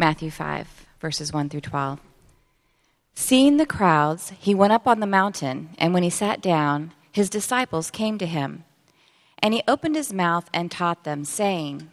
Matthew 0.00 0.30
5, 0.30 0.86
verses 0.98 1.30
1 1.30 1.50
through 1.50 1.60
12. 1.60 2.00
Seeing 3.14 3.58
the 3.58 3.66
crowds, 3.66 4.32
he 4.38 4.54
went 4.54 4.72
up 4.72 4.88
on 4.88 5.00
the 5.00 5.06
mountain, 5.06 5.68
and 5.76 5.92
when 5.92 6.02
he 6.02 6.08
sat 6.08 6.40
down, 6.40 6.94
his 7.12 7.28
disciples 7.28 7.90
came 7.90 8.16
to 8.16 8.24
him. 8.24 8.64
And 9.42 9.52
he 9.52 9.62
opened 9.68 9.96
his 9.96 10.10
mouth 10.10 10.48
and 10.54 10.70
taught 10.70 11.04
them, 11.04 11.26
saying, 11.26 11.90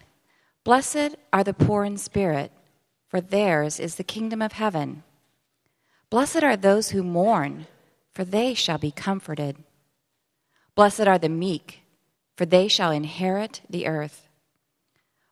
Blessed 0.63 1.17
are 1.33 1.43
the 1.43 1.53
poor 1.53 1.83
in 1.83 1.97
spirit, 1.97 2.53
for 3.09 3.19
theirs 3.19 3.77
is 3.77 3.95
the 3.95 4.05
kingdom 4.05 4.41
of 4.41 4.53
heaven. 4.53 5.03
Blessed 6.09 6.43
are 6.43 6.55
those 6.55 6.91
who 6.91 7.03
mourn, 7.03 7.67
for 8.13 8.23
they 8.23 8.53
shall 8.53 8.77
be 8.77 8.89
comforted. 8.89 9.57
Blessed 10.75 11.07
are 11.07 11.19
the 11.19 11.27
meek, 11.27 11.81
for 12.37 12.45
they 12.45 12.69
shall 12.69 12.91
inherit 12.91 13.59
the 13.69 13.85
earth. 13.85 14.26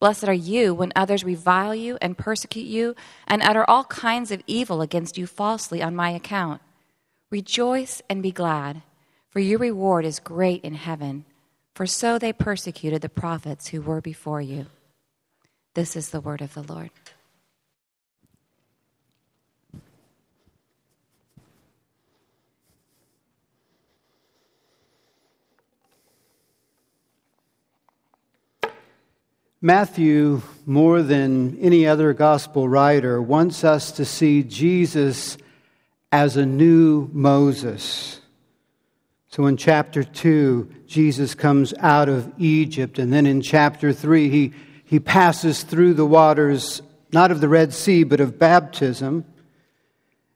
Blessed 0.00 0.28
are 0.28 0.32
you 0.32 0.72
when 0.72 0.92
others 0.96 1.24
revile 1.24 1.74
you 1.74 1.98
and 2.00 2.16
persecute 2.16 2.66
you 2.66 2.96
and 3.26 3.42
utter 3.42 3.68
all 3.68 3.84
kinds 3.84 4.30
of 4.30 4.42
evil 4.46 4.80
against 4.80 5.18
you 5.18 5.26
falsely 5.26 5.82
on 5.82 5.94
my 5.94 6.10
account. 6.10 6.62
Rejoice 7.30 8.00
and 8.08 8.22
be 8.22 8.32
glad, 8.32 8.80
for 9.28 9.40
your 9.40 9.58
reward 9.58 10.06
is 10.06 10.18
great 10.18 10.64
in 10.64 10.74
heaven, 10.74 11.26
for 11.74 11.86
so 11.86 12.18
they 12.18 12.32
persecuted 12.32 13.02
the 13.02 13.10
prophets 13.10 13.68
who 13.68 13.82
were 13.82 14.00
before 14.00 14.40
you. 14.40 14.66
This 15.74 15.94
is 15.94 16.08
the 16.08 16.20
word 16.20 16.40
of 16.40 16.54
the 16.54 16.62
Lord. 16.62 16.90
Matthew, 29.62 30.40
more 30.64 31.02
than 31.02 31.58
any 31.58 31.86
other 31.86 32.14
gospel 32.14 32.66
writer, 32.66 33.20
wants 33.20 33.62
us 33.62 33.92
to 33.92 34.06
see 34.06 34.42
Jesus 34.42 35.36
as 36.10 36.38
a 36.38 36.46
new 36.46 37.10
Moses. 37.12 38.22
So 39.28 39.44
in 39.44 39.58
chapter 39.58 40.02
2, 40.02 40.86
Jesus 40.86 41.34
comes 41.34 41.74
out 41.78 42.08
of 42.08 42.32
Egypt, 42.38 42.98
and 42.98 43.12
then 43.12 43.26
in 43.26 43.42
chapter 43.42 43.92
3, 43.92 44.30
he, 44.30 44.52
he 44.86 44.98
passes 44.98 45.62
through 45.62 45.92
the 45.92 46.06
waters, 46.06 46.80
not 47.12 47.30
of 47.30 47.42
the 47.42 47.48
Red 47.48 47.74
Sea, 47.74 48.02
but 48.04 48.20
of 48.20 48.38
baptism. 48.38 49.26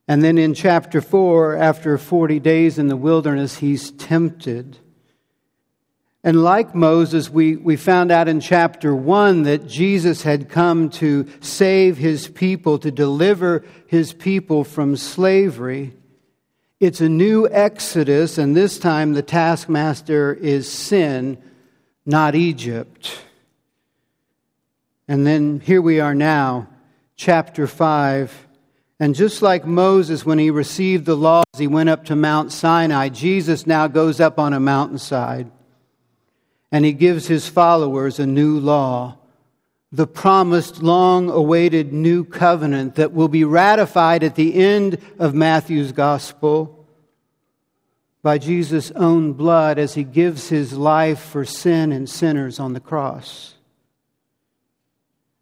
And 0.07 0.23
then 0.23 0.37
in 0.37 0.53
chapter 0.53 1.01
4, 1.01 1.57
after 1.57 1.97
40 1.97 2.41
days 2.41 2.79
in 2.79 2.89
the 2.89 2.97
wilderness, 2.97 3.57
he's 3.57 3.91
tempted. 3.93 4.77
And 6.27 6.43
like 6.43 6.75
Moses, 6.75 7.29
we, 7.29 7.57
we 7.57 7.77
found 7.77 8.11
out 8.11 8.29
in 8.29 8.41
chapter 8.41 8.97
1 8.97 9.43
that 9.43 9.67
Jesus 9.67 10.23
had 10.23 10.49
come 10.49 10.89
to 10.91 11.29
save 11.41 11.99
his 11.99 12.29
people, 12.29 12.79
to 12.79 12.91
deliver 12.91 13.63
his 13.87 14.15
people 14.15 14.65
from 14.65 14.97
slavery. 14.97 15.93
It's 16.81 17.03
a 17.03 17.11
new 17.11 17.47
exodus, 17.51 18.39
and 18.39 18.57
this 18.57 18.79
time 18.79 19.13
the 19.13 19.23
taskmaster 19.23 20.33
is 20.33 20.67
sin, 20.67 21.37
not 22.07 22.35
Egypt. 22.35 23.19
And 25.07 25.27
then 25.27 25.61
here 25.61 25.83
we 25.83 26.01
are 26.01 26.15
now, 26.15 26.69
chapter 27.17 27.67
5. 27.67 28.49
And 28.99 29.15
just 29.15 29.43
like 29.43 29.67
Moses, 29.67 30.25
when 30.25 30.39
he 30.39 30.51
received 30.51 31.05
the 31.05 31.17
laws, 31.17 31.45
he 31.59 31.67
went 31.67 31.91
up 31.91 32.07
to 32.07 32.17
Mount 32.17 32.51
Sinai, 32.51 33.11
Jesus 33.11 33.67
now 33.67 33.89
goes 33.89 34.21
up 34.21 34.39
on 34.39 34.55
a 34.55 34.61
mountainside 34.61 35.51
and 36.75 36.85
he 36.85 36.93
gives 36.93 37.29
his 37.29 37.47
followers 37.47 38.19
a 38.19 38.27
new 38.27 38.59
law, 38.59 39.17
the 39.93 40.09
promised, 40.09 40.83
long 40.83 41.31
awaited 41.31 41.93
new 41.93 42.25
covenant 42.25 42.97
that 42.97 43.13
will 43.13 43.29
be 43.29 43.45
ratified 43.45 44.25
at 44.25 44.35
the 44.35 44.57
end 44.57 44.99
of 45.21 45.35
Matthew's 45.35 45.93
gospel 45.93 46.85
by 48.23 48.39
Jesus' 48.39 48.91
own 48.91 49.35
blood 49.35 49.79
as 49.79 49.95
he 49.95 50.03
gives 50.03 50.49
his 50.49 50.73
life 50.73 51.21
for 51.21 51.45
sin 51.45 51.93
and 51.93 52.11
sinners 52.11 52.59
on 52.59 52.73
the 52.73 52.81
cross. 52.81 53.55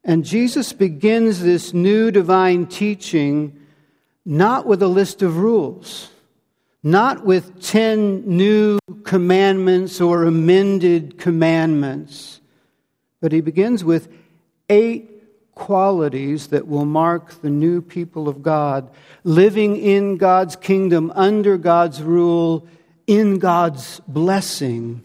And 0.05 0.27
Jesus 0.27 0.75
begins 0.75 1.41
this 1.41 1.73
new 1.73 2.11
divine 2.11 2.67
teaching 2.67 3.59
not 4.27 4.67
with 4.67 4.83
a 4.83 4.87
list 4.87 5.23
of 5.23 5.39
rules 5.39 6.11
not 6.83 7.25
with 7.25 7.63
10 7.63 8.25
new 8.27 8.79
commandments 9.05 10.01
or 10.01 10.25
amended 10.25 11.19
commandments, 11.19 12.41
but 13.21 13.33
he 13.33 13.41
begins 13.41 13.85
with 13.85 14.09
eight 14.69 15.09
qualities 15.55 16.49
that 16.49 16.67
will 16.67 16.85
mark 16.85 17.41
the 17.43 17.51
new 17.51 17.81
people 17.81 18.29
of 18.29 18.43
God, 18.43 18.91
living 19.23 19.77
in 19.77 20.17
God's 20.17 20.57
kingdom, 20.57 21.13
under 21.15 21.57
God's 21.57 22.03
rule, 22.03 22.67
in 23.07 23.39
God's 23.39 24.01
blessing. 24.09 25.03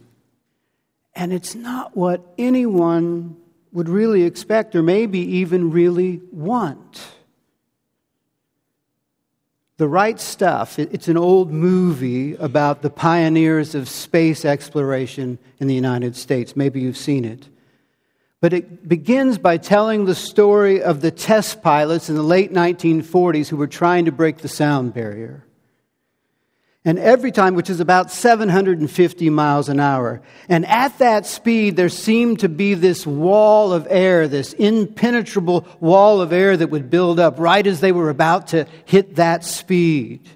And 1.15 1.33
it's 1.33 1.53
not 1.53 1.95
what 1.95 2.25
anyone 2.38 3.35
would 3.71 3.89
really 3.89 4.23
expect 4.23 4.75
or 4.75 4.81
maybe 4.81 5.19
even 5.19 5.71
really 5.71 6.21
want. 6.31 7.05
The 9.77 9.88
Right 9.88 10.19
Stuff, 10.19 10.79
it's 10.79 11.07
an 11.07 11.17
old 11.17 11.51
movie 11.51 12.33
about 12.35 12.81
the 12.81 12.89
pioneers 12.89 13.75
of 13.75 13.88
space 13.88 14.43
exploration 14.43 15.38
in 15.59 15.67
the 15.67 15.75
United 15.75 16.15
States. 16.15 16.55
Maybe 16.55 16.81
you've 16.81 16.97
seen 16.97 17.23
it. 17.23 17.47
But 18.41 18.53
it 18.53 18.89
begins 18.89 19.38
by 19.38 19.57
telling 19.57 20.05
the 20.05 20.15
story 20.15 20.81
of 20.81 21.01
the 21.01 21.11
test 21.11 21.61
pilots 21.61 22.09
in 22.09 22.15
the 22.15 22.23
late 22.23 22.51
1940s 22.51 23.49
who 23.49 23.57
were 23.57 23.67
trying 23.67 24.05
to 24.05 24.11
break 24.11 24.38
the 24.38 24.47
sound 24.47 24.95
barrier. 24.95 25.43
And 26.88 26.98
every 27.00 27.34
time, 27.34 27.53
which 27.53 27.70
is 27.70 27.81
about 27.81 28.12
750 28.12 29.30
miles 29.30 29.68
an 29.68 29.78
hour. 29.78 30.22
And 30.48 30.66
at 30.66 30.98
that 31.00 31.25
speed, 31.25 31.75
there 31.75 31.90
seemed 31.90 32.40
to 32.40 32.48
be 32.48 32.75
this 32.75 33.06
wall 33.06 33.74
of 33.74 33.86
air, 33.90 34.30
this 34.30 34.53
impenetrable 34.53 35.68
wall 35.81 36.22
of 36.22 36.31
air 36.31 36.56
that 36.56 36.70
would 36.70 36.90
build 36.90 37.20
up 37.20 37.40
right 37.40 37.68
as 37.68 37.81
they 37.81 37.92
were 37.92 38.09
about 38.09 38.48
to 38.48 38.68
hit 38.86 39.18
that 39.18 39.44
speed. 39.44 40.30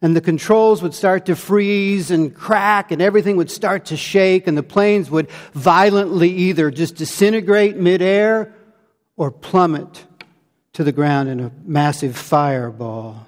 And 0.00 0.14
the 0.14 0.20
controls 0.20 0.82
would 0.82 0.94
start 0.94 1.26
to 1.26 1.34
freeze 1.34 2.12
and 2.12 2.32
crack, 2.32 2.92
and 2.92 3.02
everything 3.02 3.36
would 3.36 3.50
start 3.50 3.86
to 3.86 3.96
shake, 3.96 4.46
and 4.46 4.56
the 4.56 4.62
planes 4.62 5.10
would 5.10 5.28
violently 5.52 6.30
either 6.30 6.70
just 6.70 6.94
disintegrate 6.94 7.76
midair 7.76 8.54
or 9.16 9.32
plummet 9.32 10.06
to 10.74 10.84
the 10.84 10.92
ground 10.92 11.28
in 11.28 11.40
a 11.40 11.50
massive 11.64 12.16
fireball. 12.16 13.26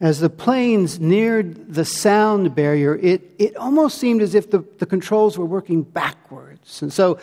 As 0.00 0.20
the 0.20 0.28
planes 0.28 1.00
neared 1.00 1.72
the 1.72 1.84
sound 1.84 2.54
barrier, 2.54 2.96
it, 2.96 3.34
it 3.38 3.56
almost 3.56 3.98
seemed 3.98 4.20
as 4.20 4.34
if 4.34 4.50
the, 4.50 4.62
the 4.78 4.84
controls 4.84 5.38
were 5.38 5.46
working 5.46 5.82
backwards. 5.82 6.82
And 6.82 6.92
so, 6.92 7.18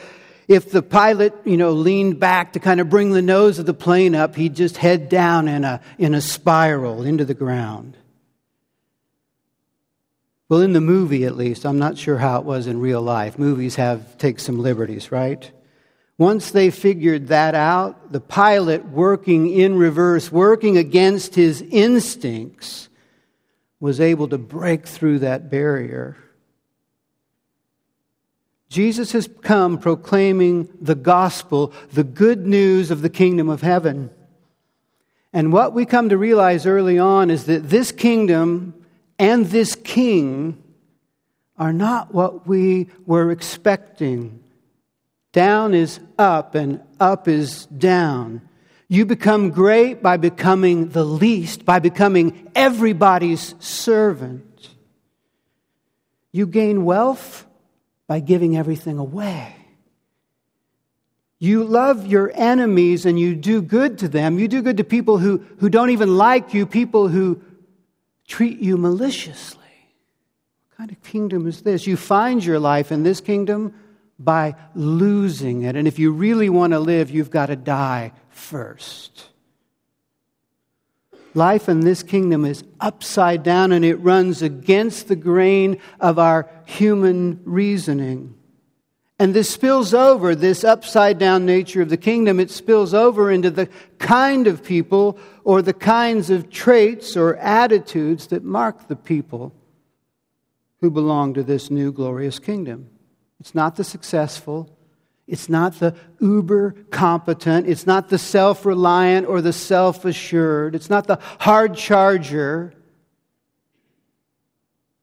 if 0.48 0.72
the 0.72 0.82
pilot, 0.82 1.34
you 1.46 1.56
know, 1.56 1.72
leaned 1.72 2.20
back 2.20 2.54
to 2.54 2.60
kind 2.60 2.82
of 2.82 2.90
bring 2.90 3.12
the 3.12 3.22
nose 3.22 3.60
of 3.60 3.66
the 3.66 3.74
plane 3.74 4.16
up, 4.16 4.36
he'd 4.36 4.56
just 4.56 4.78
head 4.78 5.08
down 5.08 5.48
in 5.48 5.64
a, 5.64 5.82
in 5.98 6.14
a 6.14 6.22
spiral 6.22 7.04
into 7.04 7.26
the 7.26 7.34
ground. 7.34 7.96
Well, 10.50 10.62
in 10.62 10.74
the 10.74 10.82
movie 10.82 11.26
at 11.26 11.38
least, 11.38 11.66
I'm 11.66 11.80
not 11.80 11.98
sure 11.98 12.18
how 12.18 12.40
it 12.40 12.46
was 12.46 12.68
in 12.68 12.80
real 12.80 13.02
life. 13.02 13.40
Movies 13.40 13.76
have 13.76 14.18
take 14.18 14.40
some 14.40 14.60
liberties, 14.60 15.12
right? 15.12 15.50
Once 16.18 16.52
they 16.52 16.70
figured 16.70 17.28
that 17.28 17.56
out, 17.56 18.12
the 18.12 18.20
pilot 18.20 18.86
working 18.90 19.50
in 19.50 19.76
reverse, 19.76 20.32
working 20.32 20.78
against 20.78 21.34
his 21.36 21.62
instincts, 21.72 22.88
was 23.80 24.00
able 24.00 24.28
to 24.28 24.38
break 24.38 24.88
through 24.88 25.20
that 25.20 25.50
barrier. 25.50 26.16
Jesus 28.70 29.12
has 29.12 29.28
come 29.42 29.78
proclaiming 29.78 30.70
the 30.80 30.96
gospel, 30.96 31.74
the 31.92 32.04
good 32.04 32.46
news 32.46 32.92
of 32.92 33.02
the 33.02 33.10
kingdom 33.10 33.50
of 33.50 33.62
heaven. 33.62 34.10
And 35.32 35.52
what 35.52 35.74
we 35.74 35.86
come 35.86 36.10
to 36.10 36.18
realize 36.18 36.66
early 36.66 37.00
on 37.00 37.32
is 37.32 37.46
that 37.46 37.70
this 37.70 37.92
kingdom 37.92 38.74
and 39.18 39.48
this 39.48 39.76
king 39.76 40.64
are 41.58 41.74
not 41.74 42.14
what 42.14 42.48
we 42.48 42.88
were 43.06 43.32
expecting. 43.32 44.43
Down 45.34 45.74
is 45.74 46.00
up 46.18 46.56
and 46.56 46.80
up 47.00 47.28
is 47.28 47.66
down. 47.66 48.42
You 48.88 49.06
become 49.06 49.50
great 49.50 50.04
by 50.04 50.18
becoming 50.18 50.90
the 50.90 51.04
least, 51.04 51.66
by 51.66 51.80
becoming 51.80 52.52
everybody's 52.56 53.56
servant. 53.60 54.70
You 56.32 56.46
gain 56.46 56.86
wealth 56.86 57.48
by 58.08 58.20
giving 58.20 58.56
everything 58.56 59.00
away. 59.00 59.56
You 61.40 61.64
love 61.64 62.06
your 62.06 62.32
enemies 62.36 63.06
and 63.06 63.20
you 63.20 63.36
do 63.36 63.62
good 63.62 63.98
to 64.00 64.08
them. 64.08 64.38
You 64.38 64.48
do 64.48 64.62
good 64.62 64.78
to 64.78 64.84
people 64.84 65.18
who, 65.18 65.44
who 65.58 65.68
don't 65.68 65.90
even 65.90 66.16
like 66.16 66.54
you, 66.54 66.68
people 66.68 67.08
who 67.08 67.42
treat 68.28 68.60
you 68.60 68.78
maliciously. 68.78 69.60
What 70.70 70.78
kind 70.78 70.92
of 70.92 71.02
kingdom 71.02 71.48
is 71.48 71.64
this? 71.64 71.88
You 71.88 71.98
find 71.98 72.46
your 72.46 72.60
life 72.60 72.92
in 72.92 73.02
this 73.02 73.20
kingdom 73.20 73.74
by 74.24 74.56
losing 74.76 75.64
it. 75.64 75.76
And 75.76 75.88
if 75.88 76.00
you 76.00 76.12
really 76.12 76.50
want 76.50 76.74
to 76.74 76.80
live, 76.80 77.10
you've 77.10 77.32
got 77.32 77.48
to 77.48 77.56
die 77.56 78.12
first. 78.30 79.30
Life 81.36 81.68
in 81.68 81.80
this 81.80 82.04
kingdom 82.04 82.46
is 82.46 82.64
upside 82.80 83.44
down 83.44 83.72
and 83.72 83.84
it 83.84 83.96
runs 83.96 84.42
against 84.42 85.08
the 85.08 85.16
grain 85.16 85.80
of 86.00 86.20
our 86.20 86.50
human 86.66 87.42
reasoning. 87.44 88.36
And 89.20 89.34
this 89.34 89.50
spills 89.50 89.94
over, 89.94 90.36
this 90.36 90.64
upside 90.64 91.18
down 91.18 91.46
nature 91.46 91.82
of 91.82 91.90
the 91.90 91.98
kingdom, 91.98 92.40
it 92.40 92.52
spills 92.52 92.94
over 92.94 93.32
into 93.32 93.50
the 93.50 93.70
kind 93.98 94.48
of 94.48 94.64
people 94.64 95.18
or 95.44 95.62
the 95.62 95.74
kinds 95.74 96.30
of 96.30 96.50
traits 96.50 97.16
or 97.16 97.36
attitudes 97.38 98.28
that 98.28 98.44
mark 98.44 98.88
the 98.88 98.96
people 98.96 99.56
who 100.82 100.92
belong 100.92 101.34
to 101.36 101.44
this 101.44 101.72
new 101.72 101.92
glorious 101.92 102.40
kingdom. 102.40 102.90
It's 103.44 103.54
not 103.54 103.76
the 103.76 103.84
successful, 103.84 104.74
it's 105.28 105.50
not 105.50 105.74
the 105.74 105.94
uber 106.22 106.78
competent, 106.92 107.68
it's 107.68 107.86
not 107.86 108.08
the 108.08 108.18
self 108.18 108.66
reliant 108.66 109.28
or 109.28 109.42
the 109.42 109.52
self 109.52 110.06
assured, 110.06 110.76
it's 110.76 110.90
not 110.90 111.08
the 111.08 111.20
hard 111.40 111.76
charger 111.76 112.74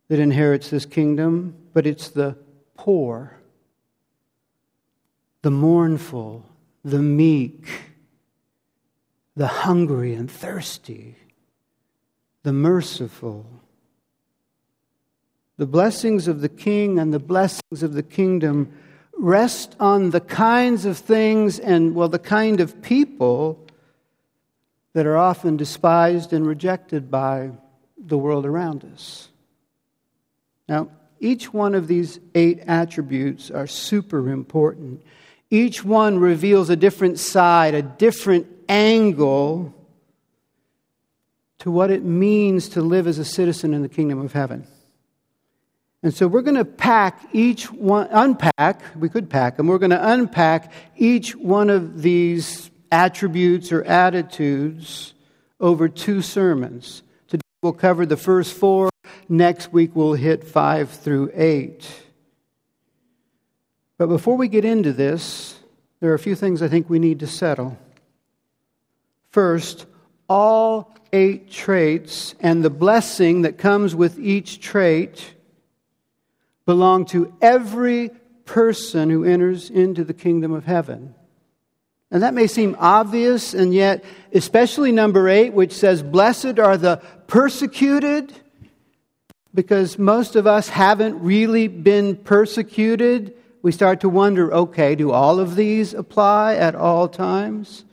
that 0.09 0.19
inherits 0.19 0.71
this 0.71 0.87
kingdom, 0.87 1.55
but 1.75 1.87
it's 1.87 2.09
the 2.09 2.39
poor 2.79 3.37
the 5.43 5.51
mournful, 5.51 6.47
the 6.83 7.03
meek, 7.03 7.67
the 9.37 9.47
hungry 9.47 10.15
and 10.15 10.31
thirsty, 10.31 11.15
the 12.43 12.55
merciful. 12.55 13.60
The 15.61 15.67
blessings 15.67 16.27
of 16.27 16.41
the 16.41 16.49
king 16.49 16.99
and 16.99 17.13
the 17.13 17.19
blessings 17.19 17.83
of 17.83 17.93
the 17.93 18.03
kingdom 18.03 18.73
rest 19.13 19.77
on 19.79 20.09
the 20.09 20.23
kinds 20.23 20.87
of 20.87 20.97
things 20.97 21.59
and, 21.59 21.95
well, 21.95 22.09
the 22.09 22.19
kind 22.19 22.61
of 22.61 22.81
people 22.81 23.67
that 24.95 25.05
are 25.05 25.19
often 25.19 25.59
despised 25.59 26.33
and 26.33 26.47
rejected 26.47 27.11
by 27.11 27.51
the 27.99 28.17
world 28.17 28.47
around 28.47 28.87
us. 28.95 29.29
Now, 30.67 30.89
each 31.19 31.53
one 31.53 31.75
of 31.75 31.89
these 31.89 32.19
eight 32.35 32.61
attributes 32.67 33.51
are 33.51 33.67
super 33.67 34.31
important. 34.31 35.03
Each 35.51 35.85
one 35.85 36.19
reveals 36.19 36.71
a 36.71 36.77
different 36.77 37.19
side, 37.19 37.75
a 37.75 37.83
different 37.83 38.47
angle 38.67 39.75
to 41.59 41.71
what 41.71 41.91
it 41.91 42.03
means 42.03 42.71
to 42.71 42.81
live 42.81 43.07
as 43.07 43.19
a 43.19 43.27
citizen 43.27 43.75
in 43.75 43.83
the 43.83 43.91
kingdom 43.91 44.23
of 44.23 44.33
heaven. 44.33 44.67
And 46.03 46.15
so 46.15 46.27
we're 46.27 46.43
going 46.43 46.57
to 46.57 46.65
pack 46.65 47.29
each 47.33 47.71
one, 47.71 48.09
unpack, 48.11 48.83
we 48.97 49.11
could 49.11 49.29
pack 49.29 49.57
them, 49.57 49.67
we're 49.67 49.79
going 49.79 49.91
to 49.91 50.11
unpack 50.13 50.73
each 50.97 51.37
one 51.37 51.69
of 51.69 52.01
these 52.01 52.71
attributes 52.91 53.71
or 53.71 53.85
attitudes 53.85 55.13
over 55.61 55.89
two 55.89 56.23
sermons. 56.23 57.03
Today 57.29 57.43
we'll 57.63 57.75
cover 57.75 58.07
the 58.07 58.17
first 58.17 58.55
four, 58.55 58.89
next 59.29 59.73
week 59.73 59.95
we'll 59.95 60.15
hit 60.15 60.45
five 60.45 60.89
through 60.91 61.33
eight. 61.35 61.87
But 63.99 64.07
before 64.07 64.39
we 64.39 64.49
get 64.49 64.65
into 64.65 64.95
this, 64.95 65.59
there 66.01 66.11
are 66.11 66.15
a 66.15 66.19
few 66.19 66.35
things 66.35 66.63
I 66.63 66.69
think 66.69 66.89
we 66.89 66.99
need 66.99 67.21
to 67.21 67.27
settle. 67.27 67.77
First, 69.29 69.85
all 70.31 70.95
eight 71.13 71.51
traits 71.51 72.35
and 72.41 72.65
the 72.65 72.71
blessing 72.71 73.43
that 73.43 73.59
comes 73.59 73.95
with 73.95 74.19
each 74.19 74.61
trait 74.61 75.35
belong 76.71 77.05
to 77.07 77.33
every 77.43 78.11
person 78.45 79.11
who 79.11 79.25
enters 79.25 79.71
into 79.71 80.05
the 80.05 80.15
kingdom 80.15 80.53
of 80.53 80.65
heaven. 80.65 81.15
And 82.13 82.23
that 82.23 82.33
may 82.33 82.47
seem 82.47 82.77
obvious, 82.79 83.55
and 83.55 83.75
yet, 83.75 84.05
especially 84.33 84.93
number 84.93 85.29
eight, 85.29 85.53
which 85.53 85.73
says, 85.73 86.03
Blessed 86.03 86.61
are 86.61 86.77
the 86.77 87.03
persecuted, 87.27 88.33
because 89.53 89.99
most 89.99 90.37
of 90.37 90.47
us 90.47 90.69
haven't 90.69 91.21
really 91.21 91.67
been 91.67 92.17
persecuted 92.17 93.35
we 93.63 93.73
start 93.73 94.01
to 94.01 94.09
wonder 94.09 94.53
okay, 94.53 94.95
do 94.95 95.11
all 95.11 95.39
of 95.39 95.55
these 95.55 95.93
apply 95.93 96.55
at 96.55 96.75
all 96.75 97.09
times? 97.09 97.85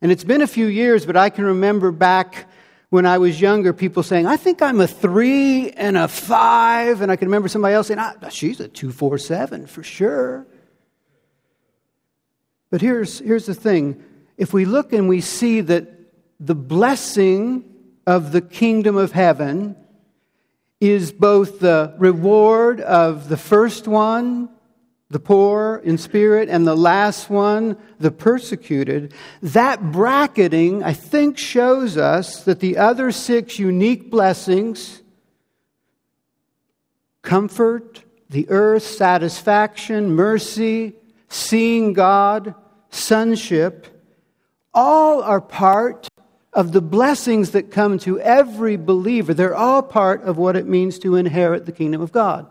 And 0.00 0.12
it's 0.12 0.24
been 0.24 0.42
a 0.42 0.46
few 0.46 0.66
years, 0.66 1.04
but 1.04 1.16
I 1.16 1.28
can 1.28 1.44
remember 1.44 1.90
back 1.90 2.47
when 2.90 3.04
I 3.04 3.18
was 3.18 3.40
younger, 3.40 3.72
people 3.72 4.02
saying, 4.02 4.26
I 4.26 4.36
think 4.36 4.62
I'm 4.62 4.80
a 4.80 4.86
three 4.86 5.70
and 5.72 5.96
a 5.96 6.08
five. 6.08 7.02
And 7.02 7.12
I 7.12 7.16
can 7.16 7.28
remember 7.28 7.48
somebody 7.48 7.74
else 7.74 7.88
saying, 7.88 8.00
ah, 8.00 8.28
she's 8.30 8.60
a 8.60 8.68
two, 8.68 8.92
four, 8.92 9.18
seven 9.18 9.66
for 9.66 9.82
sure. 9.82 10.46
But 12.70 12.80
here's, 12.80 13.18
here's 13.18 13.46
the 13.46 13.54
thing 13.54 14.02
if 14.36 14.52
we 14.52 14.64
look 14.64 14.92
and 14.92 15.08
we 15.08 15.20
see 15.20 15.60
that 15.62 15.88
the 16.40 16.54
blessing 16.54 17.64
of 18.06 18.32
the 18.32 18.40
kingdom 18.40 18.96
of 18.96 19.12
heaven 19.12 19.76
is 20.80 21.10
both 21.12 21.58
the 21.58 21.94
reward 21.98 22.80
of 22.80 23.28
the 23.28 23.36
first 23.36 23.88
one 23.88 24.48
the 25.10 25.20
poor 25.20 25.80
in 25.84 25.96
spirit, 25.96 26.48
and 26.50 26.66
the 26.66 26.76
last 26.76 27.30
one, 27.30 27.76
the 27.98 28.10
persecuted. 28.10 29.14
That 29.42 29.90
bracketing, 29.90 30.82
I 30.82 30.92
think, 30.92 31.38
shows 31.38 31.96
us 31.96 32.44
that 32.44 32.60
the 32.60 32.76
other 32.76 33.10
six 33.10 33.58
unique 33.58 34.10
blessings 34.10 35.02
comfort, 37.22 38.04
the 38.30 38.48
earth, 38.50 38.82
satisfaction, 38.82 40.10
mercy, 40.10 40.94
seeing 41.28 41.92
God, 41.92 42.54
sonship 42.90 43.86
all 44.74 45.22
are 45.22 45.40
part 45.40 46.08
of 46.52 46.72
the 46.72 46.80
blessings 46.80 47.50
that 47.50 47.70
come 47.70 47.98
to 47.98 48.20
every 48.20 48.76
believer. 48.76 49.34
They're 49.34 49.54
all 49.54 49.82
part 49.82 50.22
of 50.22 50.38
what 50.38 50.56
it 50.56 50.66
means 50.66 50.98
to 51.00 51.16
inherit 51.16 51.66
the 51.66 51.72
kingdom 51.72 52.00
of 52.00 52.12
God. 52.12 52.46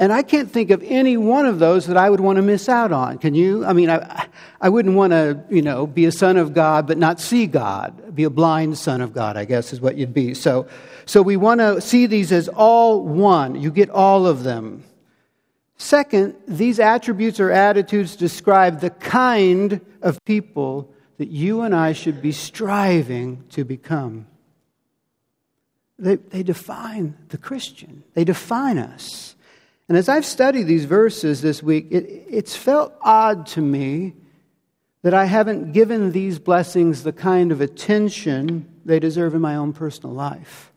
And 0.00 0.12
I 0.12 0.22
can't 0.22 0.48
think 0.48 0.70
of 0.70 0.80
any 0.84 1.16
one 1.16 1.44
of 1.44 1.58
those 1.58 1.88
that 1.88 1.96
I 1.96 2.08
would 2.08 2.20
want 2.20 2.36
to 2.36 2.42
miss 2.42 2.68
out 2.68 2.92
on. 2.92 3.18
Can 3.18 3.34
you? 3.34 3.64
I 3.64 3.72
mean, 3.72 3.90
I, 3.90 4.28
I 4.60 4.68
wouldn't 4.68 4.94
want 4.94 5.12
to, 5.12 5.42
you 5.50 5.60
know, 5.60 5.88
be 5.88 6.04
a 6.04 6.12
son 6.12 6.36
of 6.36 6.54
God 6.54 6.86
but 6.86 6.98
not 6.98 7.20
see 7.20 7.48
God. 7.48 8.14
Be 8.14 8.22
a 8.22 8.30
blind 8.30 8.78
son 8.78 9.00
of 9.00 9.12
God, 9.12 9.36
I 9.36 9.44
guess, 9.44 9.72
is 9.72 9.80
what 9.80 9.96
you'd 9.96 10.14
be. 10.14 10.34
So, 10.34 10.68
so 11.04 11.20
we 11.20 11.36
want 11.36 11.60
to 11.60 11.80
see 11.80 12.06
these 12.06 12.30
as 12.30 12.48
all 12.48 13.02
one. 13.02 13.60
You 13.60 13.72
get 13.72 13.90
all 13.90 14.24
of 14.24 14.44
them. 14.44 14.84
Second, 15.78 16.36
these 16.46 16.78
attributes 16.78 17.40
or 17.40 17.50
attitudes 17.50 18.14
describe 18.14 18.80
the 18.80 18.90
kind 18.90 19.80
of 20.00 20.24
people 20.24 20.92
that 21.18 21.28
you 21.28 21.62
and 21.62 21.74
I 21.74 21.92
should 21.92 22.22
be 22.22 22.30
striving 22.30 23.44
to 23.50 23.64
become. 23.64 24.28
They, 25.98 26.16
they 26.16 26.44
define 26.44 27.16
the 27.30 27.38
Christian, 27.38 28.04
they 28.14 28.22
define 28.22 28.78
us. 28.78 29.34
And 29.88 29.96
as 29.96 30.08
I've 30.08 30.26
studied 30.26 30.64
these 30.64 30.84
verses 30.84 31.40
this 31.40 31.62
week, 31.62 31.86
it, 31.90 32.26
it's 32.28 32.54
felt 32.54 32.94
odd 33.00 33.46
to 33.48 33.62
me 33.62 34.14
that 35.02 35.14
I 35.14 35.24
haven't 35.24 35.72
given 35.72 36.12
these 36.12 36.38
blessings 36.38 37.02
the 37.02 37.12
kind 37.12 37.52
of 37.52 37.60
attention 37.60 38.68
they 38.84 39.00
deserve 39.00 39.34
in 39.34 39.40
my 39.40 39.56
own 39.56 39.72
personal 39.72 40.14
life. 40.14 40.72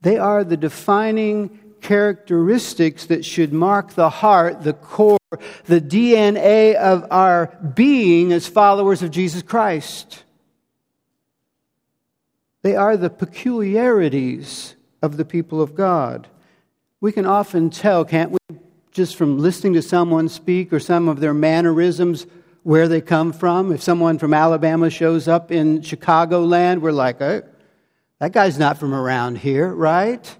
They 0.00 0.18
are 0.18 0.42
the 0.42 0.56
defining 0.56 1.60
characteristics 1.80 3.06
that 3.06 3.24
should 3.24 3.52
mark 3.52 3.92
the 3.92 4.10
heart, 4.10 4.62
the 4.62 4.72
core, 4.72 5.18
the 5.66 5.80
DNA 5.80 6.74
of 6.74 7.06
our 7.10 7.56
being 7.74 8.32
as 8.32 8.48
followers 8.48 9.02
of 9.02 9.10
Jesus 9.10 9.42
Christ. 9.42 10.24
They 12.62 12.74
are 12.74 12.96
the 12.96 13.10
peculiarities 13.10 14.74
of 15.02 15.16
the 15.16 15.24
people 15.24 15.62
of 15.62 15.76
God. 15.76 16.26
We 17.00 17.12
can 17.12 17.26
often 17.26 17.70
tell, 17.70 18.04
can't 18.04 18.32
we, 18.32 18.38
just 18.90 19.16
from 19.16 19.38
listening 19.38 19.74
to 19.74 19.82
someone 19.82 20.28
speak 20.28 20.72
or 20.72 20.80
some 20.80 21.08
of 21.08 21.20
their 21.20 21.34
mannerisms, 21.34 22.26
where 22.62 22.88
they 22.88 23.00
come 23.00 23.32
from. 23.32 23.70
If 23.70 23.82
someone 23.82 24.18
from 24.18 24.34
Alabama 24.34 24.90
shows 24.90 25.28
up 25.28 25.52
in 25.52 25.82
Chicagoland, 25.82 26.80
we're 26.80 26.92
like, 26.92 27.20
oh, 27.20 27.42
that 28.18 28.32
guy's 28.32 28.58
not 28.58 28.78
from 28.78 28.94
around 28.94 29.38
here, 29.38 29.72
right? 29.72 30.36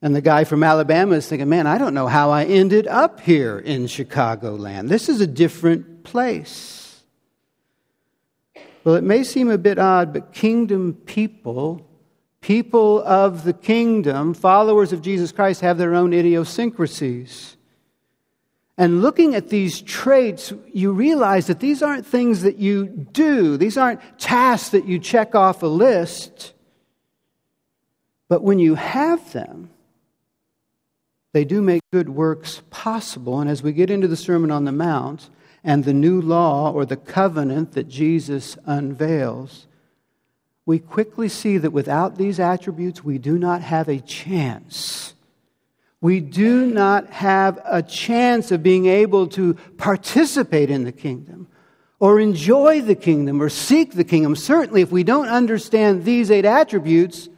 And 0.00 0.14
the 0.14 0.20
guy 0.20 0.44
from 0.44 0.62
Alabama 0.62 1.16
is 1.16 1.28
thinking, 1.28 1.48
man, 1.48 1.66
I 1.66 1.76
don't 1.76 1.92
know 1.92 2.06
how 2.06 2.30
I 2.30 2.44
ended 2.44 2.86
up 2.86 3.20
here 3.20 3.58
in 3.58 3.86
Chicagoland. 3.86 4.88
This 4.88 5.08
is 5.08 5.20
a 5.20 5.26
different 5.26 6.04
place. 6.04 7.02
Well, 8.84 8.94
it 8.94 9.02
may 9.02 9.24
seem 9.24 9.50
a 9.50 9.58
bit 9.58 9.78
odd, 9.78 10.12
but 10.12 10.32
kingdom 10.32 10.94
people, 11.04 11.87
people 12.40 13.02
of 13.02 13.44
the 13.44 13.52
kingdom, 13.52 14.34
followers 14.34 14.92
of 14.92 15.02
Jesus 15.02 15.32
Christ, 15.32 15.60
have 15.60 15.78
their 15.78 15.94
own 15.94 16.12
idiosyncrasies. 16.12 17.56
And 18.76 19.02
looking 19.02 19.34
at 19.34 19.48
these 19.48 19.80
traits, 19.82 20.52
you 20.72 20.92
realize 20.92 21.48
that 21.48 21.60
these 21.60 21.82
aren't 21.82 22.06
things 22.06 22.42
that 22.42 22.58
you 22.58 22.86
do, 22.86 23.56
these 23.56 23.76
aren't 23.76 24.00
tasks 24.18 24.70
that 24.70 24.86
you 24.86 24.98
check 24.98 25.34
off 25.34 25.62
a 25.62 25.66
list. 25.66 26.54
But 28.28 28.42
when 28.42 28.58
you 28.58 28.74
have 28.74 29.32
them, 29.32 29.70
they 31.32 31.44
do 31.44 31.62
make 31.62 31.82
good 31.92 32.08
works 32.08 32.62
possible. 32.70 33.40
And 33.40 33.48
as 33.48 33.62
we 33.62 33.72
get 33.72 33.90
into 33.90 34.08
the 34.08 34.16
Sermon 34.16 34.50
on 34.50 34.64
the 34.64 34.72
Mount 34.72 35.30
and 35.62 35.84
the 35.84 35.94
new 35.94 36.20
law 36.20 36.72
or 36.72 36.84
the 36.84 36.96
covenant 36.96 37.72
that 37.72 37.88
Jesus 37.88 38.58
unveils, 38.64 39.67
we 40.68 40.78
quickly 40.78 41.28
see 41.28 41.58
that 41.58 41.72
without 41.72 42.16
these 42.16 42.38
attributes, 42.38 43.02
we 43.02 43.18
do 43.18 43.38
not 43.38 43.62
have 43.62 43.88
a 43.88 43.98
chance 43.98 45.14
we 46.00 46.20
do 46.20 46.66
not 46.66 47.10
have 47.10 47.60
a 47.64 47.82
chance 47.82 48.52
of 48.52 48.62
being 48.62 48.86
able 48.86 49.26
to 49.28 49.54
participate 49.76 50.70
in 50.70 50.84
the 50.84 50.92
kingdom 50.92 51.48
or 51.98 52.20
enjoy 52.20 52.80
the 52.80 52.94
kingdom 52.94 53.42
or 53.42 53.48
seek 53.48 53.94
the 53.94 54.04
kingdom. 54.04 54.36
Certainly, 54.36 54.82
if 54.82 54.92
we 54.92 55.02
don't 55.02 55.28
understand 55.28 56.04
these 56.04 56.30
eight 56.30 56.44
attributes, 56.44 57.28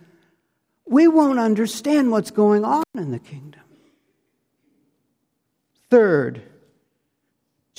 we 0.84 1.08
won't 1.08 1.38
understand 1.38 2.10
what's 2.10 2.30
going 2.30 2.64
on 2.64 2.84
in 2.94 3.10
the 3.10 3.18
kingdom. 3.18 3.62
Third, 5.88 6.42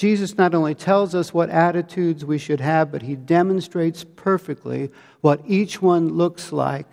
Jesus 0.02 0.36
not 0.36 0.56
only 0.56 0.74
tells 0.74 1.14
us 1.14 1.32
what 1.32 1.52
attitudes 1.52 2.26
we 2.26 2.40
should 2.40 2.60
have, 2.60 2.92
but 2.92 3.04
he 3.04 3.16
demonstrates 3.16 4.04
perfectly 4.04 4.90
what 5.20 5.44
each 5.46 5.80
one 5.80 6.16
looks 6.18 6.52
like 6.52 6.88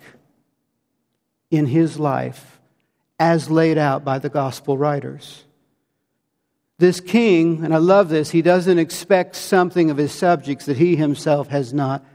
in 1.49 1.65
his 1.65 1.97
life 1.97 2.59
as 3.17 3.49
laid 3.49 3.79
out 3.79 4.05
by 4.05 4.19
the 4.19 4.29
gospel 4.29 4.77
writers. 4.77 5.43
This 6.77 6.99
king, 6.99 7.65
and 7.65 7.73
I 7.73 7.79
love 7.79 8.09
this, 8.09 8.29
he 8.29 8.43
doesn't 8.43 8.77
expect 8.77 9.35
something 9.35 9.89
of 9.89 9.97
his 9.97 10.11
subjects 10.11 10.65
that 10.67 10.77
he 10.77 10.95
himself 10.95 11.47
has 11.47 11.73
not 11.73 12.05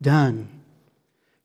done. 0.00 0.59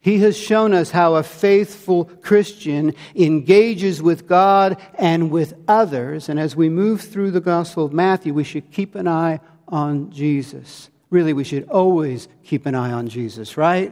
He 0.06 0.20
has 0.20 0.38
shown 0.38 0.76
us 0.76 0.92
how 0.92 1.16
a 1.16 1.24
faithful 1.24 2.06
Christian 2.06 2.94
engages 3.16 4.04
with 4.04 4.28
God 4.28 4.80
and 5.00 5.32
with 5.32 5.56
others. 5.68 6.30
And 6.30 6.40
as 6.40 6.56
we 6.56 6.70
move 6.70 7.02
through 7.02 7.32
the 7.32 7.42
Gospel 7.42 7.86
of 7.86 7.92
Matthew, 7.92 8.32
we 8.32 8.44
should 8.44 8.72
keep 8.72 8.94
an 8.94 9.08
eye 9.08 9.40
on 9.68 10.12
Jesus. 10.12 10.92
Really, 11.10 11.34
we 11.34 11.44
should 11.44 11.68
always 11.70 12.28
keep 12.44 12.68
an 12.68 12.76
eye 12.76 12.92
on 12.92 13.08
Jesus, 13.08 13.58
right? 13.58 13.92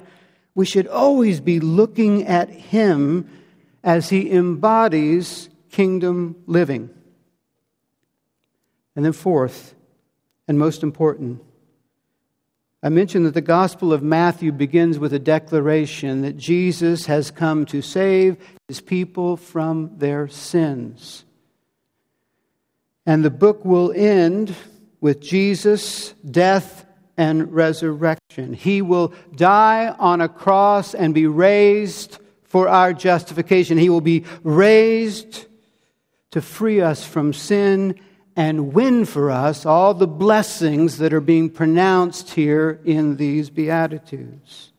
We 0.53 0.67
should 0.67 0.85
always 0.85 1.39
be 1.39 1.59
looking 1.59 2.27
at 2.27 2.47
him 2.47 3.27
as 3.83 4.07
he 4.07 4.31
embodies 4.31 5.49
kingdom 5.71 6.35
living. 6.45 6.91
And 8.95 9.03
then, 9.03 9.13
fourth, 9.13 9.73
and 10.47 10.59
most 10.59 10.83
important, 10.83 11.41
I 12.85 12.89
mentioned 12.89 13.25
that 13.25 13.33
the 13.33 13.39
Gospel 13.39 13.93
of 13.93 14.03
Matthew 14.03 14.51
begins 14.51 14.99
with 14.99 15.13
a 15.13 15.19
declaration 15.19 16.23
that 16.23 16.35
Jesus 16.35 17.05
has 17.05 17.31
come 17.31 17.65
to 17.67 17.81
save 17.81 18.35
his 18.67 18.81
people 18.81 19.37
from 19.37 19.91
their 19.99 20.27
sins. 20.27 21.23
And 23.05 23.23
the 23.23 23.29
book 23.29 23.63
will 23.63 23.93
end 23.95 24.53
with 24.99 25.21
Jesus' 25.21 26.13
death 26.29 26.85
and 27.15 27.53
resurrection. 27.53 28.51
He 28.51 28.81
will 28.81 29.13
die 29.33 29.95
on 29.97 30.19
a 30.19 30.27
cross 30.27 30.93
and 30.93 31.13
be 31.13 31.25
raised 31.25 32.17
for 32.43 32.67
our 32.67 32.91
justification. 32.91 33.77
He 33.77 33.89
will 33.89 34.01
be 34.01 34.25
raised 34.43 35.45
to 36.31 36.41
free 36.41 36.81
us 36.81 37.05
from 37.05 37.31
sin 37.31 37.97
and 38.35 38.73
win 38.73 39.05
for 39.05 39.29
us 39.29 39.65
all 39.65 39.93
the 39.93 40.07
blessings 40.07 40.97
that 40.97 41.13
are 41.13 41.21
being 41.21 41.49
pronounced 41.49 42.31
here 42.31 42.79
in 42.83 43.17
these 43.17 43.49
Beatitudes, 43.49 44.71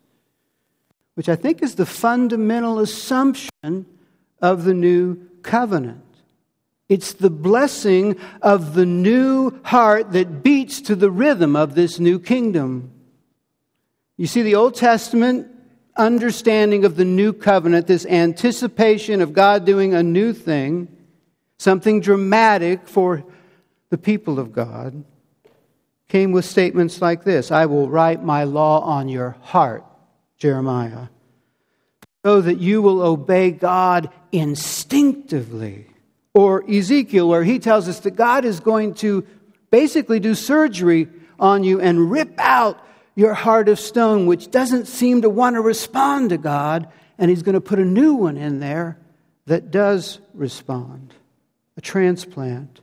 which 1.14 1.28
I 1.28 1.36
think 1.36 1.62
is 1.62 1.76
the 1.76 1.86
fundamental 1.86 2.78
assumption 2.80 3.86
of 4.40 4.64
the 4.64 4.74
new 4.74 5.16
covenant. 5.42 6.00
It's 6.88 7.12
the 7.12 7.30
blessing 7.30 8.18
of 8.42 8.74
the 8.74 8.86
new 8.86 9.58
heart 9.64 10.12
that 10.12 10.42
beats 10.42 10.80
to 10.82 10.94
the 10.94 11.10
rhythm 11.10 11.56
of 11.56 11.74
this 11.74 11.98
new 11.98 12.18
kingdom. 12.18 12.92
You 14.16 14.26
see, 14.26 14.42
the 14.42 14.56
Old 14.56 14.74
Testament 14.74 15.48
understanding 15.96 16.84
of 16.84 16.96
the 16.96 17.04
new 17.04 17.32
covenant, 17.32 17.86
this 17.86 18.04
anticipation 18.06 19.20
of 19.20 19.32
God 19.32 19.64
doing 19.64 19.94
a 19.94 20.02
new 20.02 20.32
thing, 20.32 20.88
something 21.58 22.00
dramatic 22.00 22.86
for 22.88 23.24
the 23.94 23.98
people 23.98 24.40
of 24.40 24.52
God, 24.52 25.04
came 26.08 26.32
with 26.32 26.44
statements 26.44 27.00
like 27.00 27.22
this 27.22 27.52
I 27.52 27.66
will 27.66 27.88
write 27.88 28.24
my 28.24 28.42
law 28.42 28.80
on 28.80 29.08
your 29.08 29.36
heart, 29.40 29.84
Jeremiah, 30.36 31.06
so 32.24 32.40
that 32.40 32.58
you 32.58 32.82
will 32.82 33.00
obey 33.00 33.52
God 33.52 34.10
instinctively. 34.32 35.86
Or 36.34 36.68
Ezekiel, 36.68 37.28
where 37.28 37.44
he 37.44 37.60
tells 37.60 37.88
us 37.88 38.00
that 38.00 38.16
God 38.16 38.44
is 38.44 38.58
going 38.58 38.94
to 38.94 39.24
basically 39.70 40.18
do 40.18 40.34
surgery 40.34 41.06
on 41.38 41.62
you 41.62 41.80
and 41.80 42.10
rip 42.10 42.34
out 42.38 42.84
your 43.14 43.34
heart 43.34 43.68
of 43.68 43.78
stone, 43.78 44.26
which 44.26 44.50
doesn't 44.50 44.86
seem 44.86 45.22
to 45.22 45.30
want 45.30 45.54
to 45.54 45.60
respond 45.60 46.30
to 46.30 46.36
God, 46.36 46.88
and 47.16 47.30
He's 47.30 47.44
going 47.44 47.54
to 47.54 47.60
put 47.60 47.78
a 47.78 47.84
new 47.84 48.14
one 48.14 48.38
in 48.38 48.58
there 48.58 48.98
that 49.46 49.70
does 49.70 50.18
respond 50.34 51.14
a 51.76 51.80
transplant. 51.80 52.80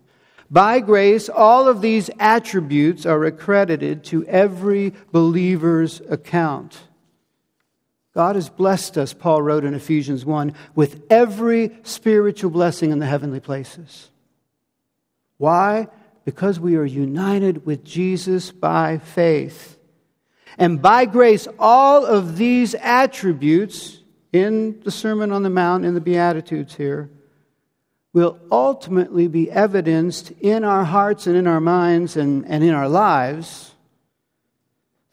By 0.51 0.81
grace, 0.81 1.29
all 1.29 1.69
of 1.69 1.79
these 1.79 2.09
attributes 2.19 3.05
are 3.05 3.23
accredited 3.23 4.03
to 4.05 4.25
every 4.25 4.93
believer's 5.13 6.01
account. 6.09 6.77
God 8.13 8.35
has 8.35 8.49
blessed 8.49 8.97
us, 8.97 9.13
Paul 9.13 9.41
wrote 9.41 9.63
in 9.63 9.73
Ephesians 9.73 10.25
1, 10.25 10.53
with 10.75 11.03
every 11.09 11.71
spiritual 11.83 12.51
blessing 12.51 12.91
in 12.91 12.99
the 12.99 13.05
heavenly 13.05 13.39
places. 13.39 14.09
Why? 15.37 15.87
Because 16.25 16.59
we 16.59 16.75
are 16.75 16.83
united 16.83 17.65
with 17.65 17.85
Jesus 17.85 18.51
by 18.51 18.97
faith. 18.97 19.77
And 20.57 20.81
by 20.81 21.05
grace, 21.05 21.47
all 21.57 22.05
of 22.05 22.35
these 22.35 22.75
attributes 22.75 23.99
in 24.33 24.81
the 24.81 24.91
Sermon 24.91 25.31
on 25.31 25.43
the 25.43 25.49
Mount, 25.49 25.85
in 25.85 25.93
the 25.93 26.01
Beatitudes 26.01 26.75
here, 26.75 27.09
will 28.13 28.37
ultimately 28.51 29.27
be 29.27 29.49
evidenced 29.49 30.31
in 30.41 30.63
our 30.63 30.83
hearts 30.83 31.27
and 31.27 31.37
in 31.37 31.47
our 31.47 31.61
minds 31.61 32.17
and, 32.17 32.45
and 32.45 32.63
in 32.63 32.73
our 32.73 32.89
lives 32.89 33.71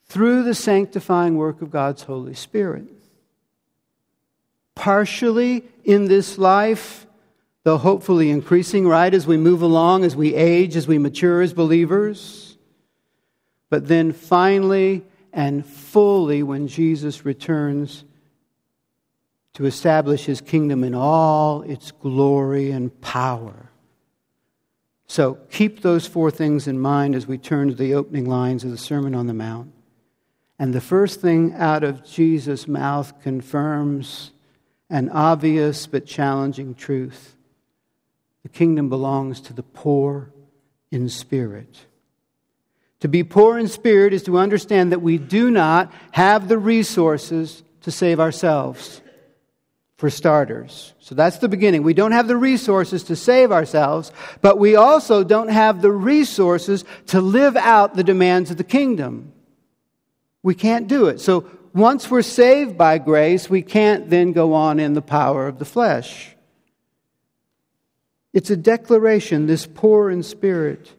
through 0.06 0.42
the 0.42 0.54
sanctifying 0.54 1.36
work 1.36 1.62
of 1.62 1.70
God's 1.70 2.02
Holy 2.02 2.34
Spirit. 2.34 2.86
Partially 4.74 5.64
in 5.84 6.06
this 6.06 6.38
life, 6.38 7.06
though 7.62 7.76
hopefully 7.76 8.30
increasing, 8.30 8.86
right, 8.86 9.12
as 9.12 9.26
we 9.26 9.36
move 9.36 9.62
along, 9.62 10.04
as 10.04 10.16
we 10.16 10.34
age, 10.34 10.76
as 10.76 10.88
we 10.88 10.98
mature 10.98 11.42
as 11.42 11.52
believers. 11.52 12.56
But 13.70 13.86
then 13.86 14.12
finally, 14.12 15.04
and 15.32 15.64
fully 15.64 16.42
when 16.42 16.68
Jesus 16.68 17.24
returns 17.24 18.04
to 19.58 19.66
establish 19.66 20.24
his 20.24 20.40
kingdom 20.40 20.84
in 20.84 20.94
all 20.94 21.62
its 21.62 21.90
glory 21.90 22.70
and 22.70 23.00
power. 23.00 23.68
So 25.08 25.34
keep 25.50 25.82
those 25.82 26.06
four 26.06 26.30
things 26.30 26.68
in 26.68 26.78
mind 26.78 27.16
as 27.16 27.26
we 27.26 27.38
turn 27.38 27.66
to 27.66 27.74
the 27.74 27.94
opening 27.94 28.24
lines 28.26 28.62
of 28.62 28.70
the 28.70 28.78
Sermon 28.78 29.16
on 29.16 29.26
the 29.26 29.34
Mount. 29.34 29.72
And 30.60 30.72
the 30.72 30.80
first 30.80 31.20
thing 31.20 31.54
out 31.54 31.82
of 31.82 32.06
Jesus' 32.06 32.68
mouth 32.68 33.20
confirms 33.20 34.30
an 34.88 35.08
obvious 35.08 35.88
but 35.88 36.06
challenging 36.06 36.76
truth 36.76 37.34
the 38.44 38.48
kingdom 38.48 38.88
belongs 38.88 39.40
to 39.40 39.52
the 39.52 39.64
poor 39.64 40.30
in 40.92 41.08
spirit. 41.08 41.80
To 43.00 43.08
be 43.08 43.24
poor 43.24 43.58
in 43.58 43.66
spirit 43.66 44.12
is 44.12 44.22
to 44.22 44.38
understand 44.38 44.92
that 44.92 45.02
we 45.02 45.18
do 45.18 45.50
not 45.50 45.92
have 46.12 46.46
the 46.46 46.58
resources 46.58 47.64
to 47.80 47.90
save 47.90 48.20
ourselves, 48.20 49.02
for 49.98 50.08
starters. 50.08 50.94
So 51.00 51.16
that's 51.16 51.38
the 51.38 51.48
beginning. 51.48 51.82
We 51.82 51.92
don't 51.92 52.12
have 52.12 52.28
the 52.28 52.36
resources 52.36 53.02
to 53.04 53.16
save 53.16 53.50
ourselves, 53.50 54.12
but 54.40 54.56
we 54.56 54.76
also 54.76 55.24
don't 55.24 55.48
have 55.48 55.82
the 55.82 55.90
resources 55.90 56.84
to 57.08 57.20
live 57.20 57.56
out 57.56 57.94
the 57.96 58.04
demands 58.04 58.52
of 58.52 58.56
the 58.56 58.64
kingdom. 58.64 59.32
We 60.44 60.54
can't 60.54 60.86
do 60.86 61.08
it. 61.08 61.20
So 61.20 61.50
once 61.74 62.08
we're 62.08 62.22
saved 62.22 62.78
by 62.78 62.98
grace, 62.98 63.50
we 63.50 63.60
can't 63.60 64.08
then 64.08 64.32
go 64.32 64.54
on 64.54 64.78
in 64.78 64.94
the 64.94 65.02
power 65.02 65.48
of 65.48 65.58
the 65.58 65.64
flesh. 65.64 66.34
It's 68.32 68.50
a 68.50 68.56
declaration, 68.56 69.46
this 69.46 69.66
poor 69.66 70.10
in 70.10 70.22
spirit 70.22 70.92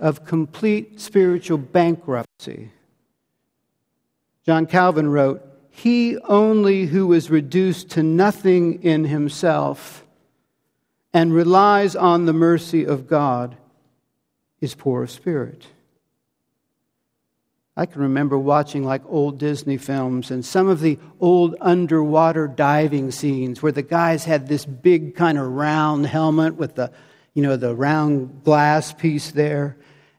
of 0.00 0.24
complete 0.24 0.98
spiritual 0.98 1.58
bankruptcy. 1.58 2.70
John 4.46 4.64
Calvin 4.64 5.10
wrote, 5.10 5.45
He 5.76 6.16
only 6.20 6.86
who 6.86 7.12
is 7.12 7.28
reduced 7.28 7.90
to 7.90 8.02
nothing 8.02 8.82
in 8.82 9.04
himself 9.04 10.06
and 11.12 11.34
relies 11.34 11.94
on 11.94 12.24
the 12.24 12.32
mercy 12.32 12.86
of 12.86 13.06
God 13.06 13.58
is 14.58 14.74
poor 14.74 15.02
of 15.02 15.10
spirit. 15.10 15.66
I 17.76 17.84
can 17.84 18.00
remember 18.00 18.38
watching 18.38 18.84
like 18.84 19.02
old 19.04 19.36
Disney 19.38 19.76
films 19.76 20.30
and 20.30 20.42
some 20.42 20.66
of 20.66 20.80
the 20.80 20.98
old 21.20 21.56
underwater 21.60 22.48
diving 22.48 23.10
scenes 23.10 23.62
where 23.62 23.70
the 23.70 23.82
guys 23.82 24.24
had 24.24 24.48
this 24.48 24.64
big 24.64 25.14
kind 25.14 25.36
of 25.36 25.46
round 25.46 26.06
helmet 26.06 26.54
with 26.54 26.76
the, 26.76 26.90
you 27.34 27.42
know, 27.42 27.58
the 27.58 27.74
round 27.74 28.44
glass 28.44 28.94
piece 28.94 29.30
there. 29.30 29.76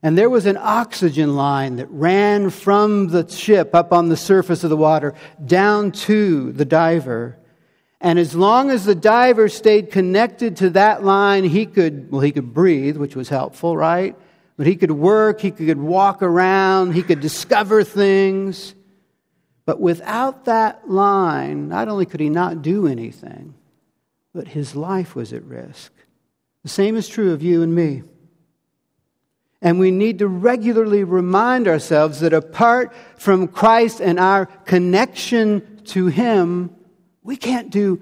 And 0.08 0.18
there 0.18 0.30
was 0.30 0.46
an 0.46 0.56
oxygen 0.56 1.36
line 1.36 1.76
that 1.76 1.92
ran 1.92 2.50
from 2.50 3.10
the 3.10 3.28
ship 3.28 3.76
up 3.76 3.92
on 3.92 4.08
the 4.08 4.16
surface 4.16 4.64
of 4.64 4.70
the 4.70 4.78
water 4.78 5.14
down 5.44 5.92
to 6.08 6.54
the 6.54 6.64
diver. 6.64 7.38
And 8.00 8.18
as 8.18 8.34
long 8.34 8.70
as 8.70 8.86
the 8.86 8.96
diver 8.96 9.50
stayed 9.50 9.92
connected 9.92 10.56
to 10.58 10.70
that 10.70 11.04
line, 11.04 11.44
he 11.44 11.66
could, 11.66 12.10
well, 12.10 12.22
he 12.22 12.32
could 12.32 12.54
breathe, 12.54 12.96
which 12.96 13.18
was 13.18 13.28
helpful, 13.28 13.76
right? 13.76 14.16
But 14.56 14.66
he 14.66 14.78
could 14.78 14.92
work, 14.92 15.42
he 15.42 15.52
could 15.52 15.78
walk 15.78 16.24
around, 16.24 16.94
he 16.94 17.04
could 17.04 17.20
discover 17.20 17.84
things. 17.84 18.76
But 19.66 19.82
without 19.82 20.46
that 20.46 20.90
line, 20.90 21.68
not 21.68 21.90
only 21.90 22.06
could 22.06 22.22
he 22.22 22.30
not 22.30 22.62
do 22.62 22.88
anything, 22.88 23.56
but 24.34 24.48
his 24.48 24.74
life 24.74 25.16
was 25.16 25.34
at 25.34 25.44
risk. 25.44 25.92
The 26.64 26.70
same 26.70 26.96
is 26.96 27.10
true 27.10 27.34
of 27.34 27.44
you 27.44 27.62
and 27.62 27.76
me. 27.76 28.04
And 29.62 29.80
we 29.80 29.90
need 29.92 30.20
to 30.20 30.28
regularly 30.28 31.04
remind 31.04 31.68
ourselves 31.68 32.20
that 32.20 32.34
apart 32.34 32.94
from 33.18 33.48
Christ 33.48 34.02
and 34.02 34.20
our 34.20 34.46
connection 34.46 35.82
to 35.86 36.08
Him, 36.08 36.76
we 37.24 37.38
can't 37.38 37.70
do 37.70 38.02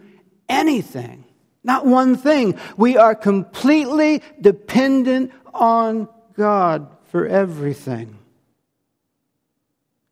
anything. 0.50 1.24
Not 1.64 1.86
one 1.86 2.16
thing. 2.16 2.60
We 2.78 2.98
are 2.98 3.16
completely 3.16 4.22
dependent 4.40 5.32
on 5.54 6.08
God 6.36 6.88
for 7.06 7.26
everything. 7.26 8.20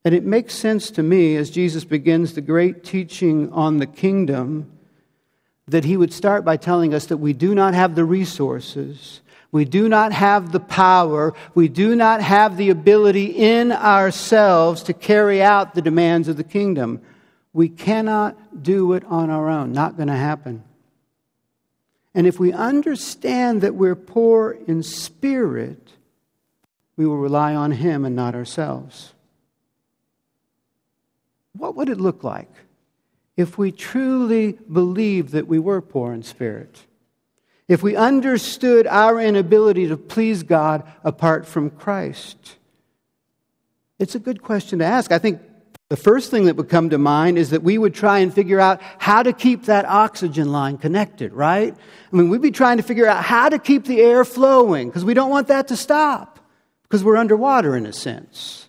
And 0.06 0.14
it 0.14 0.24
makes 0.24 0.54
sense 0.54 0.92
to 0.92 1.04
me 1.04 1.36
as 1.36 1.50
Jesus 1.50 1.86
begins 1.86 2.34
the 2.34 2.42
great 2.42 2.84
teaching 2.84 3.52
on 3.54 3.78
the 3.78 3.86
kingdom 3.86 4.72
that 5.68 5.86
he 5.86 5.96
would 5.96 6.12
start 6.12 6.44
by 6.44 6.58
telling 6.58 6.94
us 6.94 7.06
that 7.06 7.18
we 7.18 7.32
do 7.32 7.56
not 7.56 7.74
have 7.74 7.96
the 7.96 8.04
resources, 8.04 9.22
we 9.54 9.66
do 9.66 9.88
not 9.88 10.12
have 10.12 10.52
the 10.52 10.60
power, 10.60 11.32
we 11.54 11.68
do 11.68 11.96
not 11.96 12.22
have 12.22 12.58
the 12.58 12.72
ability 12.72 13.26
in 13.26 13.72
ourselves 13.72 14.82
to 14.84 14.94
carry 14.94 15.44
out 15.44 15.76
the 15.76 15.82
demands 15.82 16.28
of 16.28 16.38
the 16.38 16.44
kingdom. 16.44 17.00
We 17.54 17.70
cannot 17.70 18.64
do 18.64 18.94
it 18.94 19.06
on 19.06 19.30
our 19.30 19.48
own. 19.48 19.72
Not 19.72 19.96
going 19.96 20.08
to 20.08 20.16
happen. 20.16 20.64
And 22.16 22.26
if 22.26 22.40
we 22.40 22.52
understand 22.52 23.62
that 23.62 23.76
we're 23.76 23.96
poor 23.96 24.58
in 24.68 24.82
spirit, 24.82 25.88
we 26.98 27.06
will 27.06 27.20
rely 27.20 27.54
on 27.54 27.74
Him 27.74 28.06
and 28.06 28.16
not 28.16 28.34
ourselves. 28.34 29.14
What 31.56 31.76
would 31.76 31.90
it 31.90 32.02
look 32.02 32.24
like 32.24 32.50
if 33.38 33.56
we 33.60 33.72
truly 33.72 34.54
believed 34.54 35.30
that 35.30 35.48
we 35.48 35.60
were 35.60 35.80
poor 35.80 36.12
in 36.12 36.24
spirit? 36.24 36.88
If 37.68 37.82
we 37.82 37.96
understood 37.96 38.88
our 38.88 39.20
inability 39.20 39.88
to 39.88 39.98
please 39.98 40.44
God 40.44 40.84
apart 41.04 41.46
from 41.46 41.70
Christ? 41.70 42.58
It's 44.00 44.16
a 44.16 44.20
good 44.20 44.42
question 44.42 44.80
to 44.80 44.86
ask. 44.86 45.12
I 45.12 45.20
think 45.20 45.42
the 45.90 45.98
first 45.98 46.32
thing 46.32 46.46
that 46.46 46.56
would 46.56 46.70
come 46.70 46.90
to 46.90 46.98
mind 46.98 47.38
is 47.38 47.52
that 47.52 47.64
we 47.64 47.78
would 47.78 47.94
try 47.94 48.20
and 48.20 48.34
figure 48.34 48.60
out 48.60 48.82
how 48.98 49.24
to 49.24 49.32
keep 49.32 49.66
that 49.66 49.86
oxygen 49.86 50.52
line 50.52 50.78
connected, 50.78 51.34
right? 51.34 51.74
I 52.12 52.16
mean, 52.16 52.30
we'd 52.30 52.42
be 52.42 52.52
trying 52.52 52.78
to 52.78 52.84
figure 52.84 53.08
out 53.08 53.24
how 53.24 53.48
to 53.48 53.60
keep 53.60 53.86
the 53.86 54.02
air 54.02 54.26
flowing 54.26 54.90
because 54.90 55.06
we 55.06 55.14
don't 55.14 55.30
want 55.30 55.48
that 55.48 55.68
to 55.70 55.78
stop 55.78 56.40
because 56.84 57.04
we're 57.04 57.18
underwater 57.18 57.78
in 57.78 57.86
a 57.86 57.94
sense. 57.94 58.68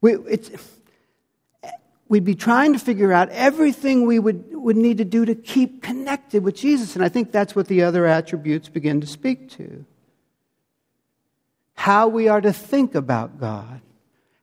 We, 0.00 0.16
we'd 2.14 2.22
be 2.22 2.36
trying 2.36 2.72
to 2.72 2.78
figure 2.78 3.12
out 3.12 3.28
everything 3.30 4.06
we 4.06 4.20
would, 4.20 4.54
would 4.54 4.76
need 4.76 4.98
to 4.98 5.04
do 5.04 5.24
to 5.24 5.34
keep 5.34 5.82
connected 5.82 6.44
with 6.44 6.54
Jesus. 6.54 6.94
And 6.94 7.04
I 7.04 7.08
think 7.08 7.32
that's 7.32 7.56
what 7.56 7.66
the 7.66 7.82
other 7.82 8.06
attributes 8.06 8.68
begin 8.68 9.00
to 9.00 9.06
speak 9.08 9.50
to. 9.56 9.84
How 11.74 12.06
we 12.06 12.28
are 12.28 12.40
to 12.40 12.52
think 12.52 12.94
about 12.94 13.40
God, 13.40 13.80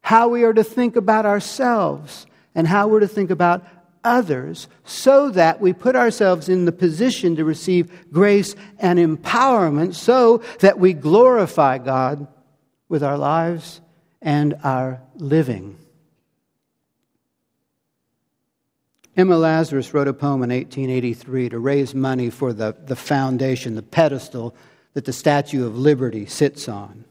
how 0.02 0.28
we 0.28 0.44
are 0.44 0.52
to 0.52 0.66
think 0.66 0.98
about 0.98 1.26
ourselves, 1.26 2.28
and 2.56 2.68
how 2.68 2.90
we're 2.90 3.00
to 3.00 3.08
think 3.08 3.32
about 3.32 3.66
others 4.04 4.68
so 4.84 5.30
that 5.30 5.62
we 5.62 5.72
put 5.72 5.96
ourselves 5.96 6.50
in 6.50 6.66
the 6.66 6.74
position 6.74 7.38
to 7.38 7.46
receive 7.46 8.12
grace 8.12 8.54
and 8.80 9.00
empowerment 9.00 9.96
so 9.96 10.40
that 10.60 10.78
we 10.78 10.92
glorify 10.92 11.78
God 11.78 12.28
with 12.90 13.02
our 13.02 13.18
lives 13.18 13.80
and 14.22 14.56
our 14.62 15.02
living. 15.16 15.78
Emma 19.18 19.38
Lazarus 19.38 19.94
wrote 19.94 20.08
a 20.08 20.14
poem 20.14 20.44
in 20.44 20.50
1883 20.50 21.50
to 21.50 21.60
raise 21.60 21.94
money 21.94 22.30
for 22.30 22.54
the, 22.54 22.76
the 22.86 22.96
foundation, 22.96 23.76
the 23.76 23.82
pedestal 23.82 24.56
that 24.94 25.06
the 25.06 25.14
Statue 25.14 25.66
of 25.66 25.78
Liberty 25.78 26.26
sits 26.26 26.70
on. 26.70 27.06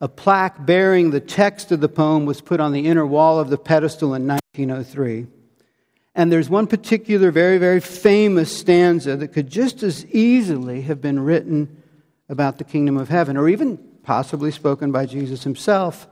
A 0.00 0.08
plaque 0.08 0.64
bearing 0.64 1.10
the 1.10 1.20
text 1.20 1.72
of 1.72 1.80
the 1.80 1.88
poem 1.88 2.24
was 2.24 2.40
put 2.40 2.60
on 2.60 2.72
the 2.72 2.86
inner 2.86 3.04
wall 3.04 3.38
of 3.38 3.50
the 3.50 3.58
pedestal 3.58 4.14
in 4.14 4.26
1903. 4.26 5.26
And 6.14 6.32
there's 6.32 6.48
one 6.48 6.66
particular, 6.66 7.30
very, 7.30 7.58
very 7.58 7.80
famous 7.80 8.56
stanza 8.56 9.16
that 9.16 9.28
could 9.28 9.50
just 9.50 9.82
as 9.82 10.06
easily 10.06 10.82
have 10.82 11.00
been 11.00 11.20
written 11.20 11.82
about 12.28 12.58
the 12.58 12.64
kingdom 12.64 12.96
of 12.96 13.08
heaven, 13.08 13.36
or 13.36 13.48
even 13.48 13.76
possibly 14.02 14.50
spoken 14.50 14.92
by 14.92 15.04
Jesus 15.04 15.44
himself, 15.44 16.06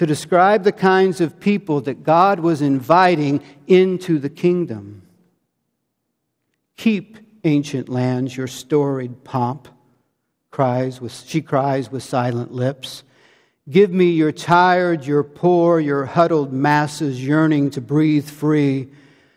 to 0.00 0.06
describe 0.06 0.64
the 0.64 0.72
kinds 0.72 1.20
of 1.20 1.38
people 1.38 1.82
that 1.82 2.02
God 2.02 2.40
was 2.40 2.62
inviting 2.62 3.42
into 3.66 4.18
the 4.18 4.30
kingdom. 4.30 5.02
Keep, 6.78 7.18
ancient 7.44 7.90
lands, 7.90 8.34
your 8.34 8.46
storied 8.46 9.24
pomp, 9.24 9.68
cries 10.50 11.02
with, 11.02 11.12
she 11.12 11.42
cries 11.42 11.92
with 11.92 12.02
silent 12.02 12.50
lips. 12.50 13.04
Give 13.68 13.90
me 13.90 14.06
your 14.06 14.32
tired, 14.32 15.04
your 15.04 15.22
poor, 15.22 15.78
your 15.78 16.06
huddled 16.06 16.50
masses 16.50 17.22
yearning 17.22 17.68
to 17.72 17.82
breathe 17.82 18.26
free, 18.26 18.88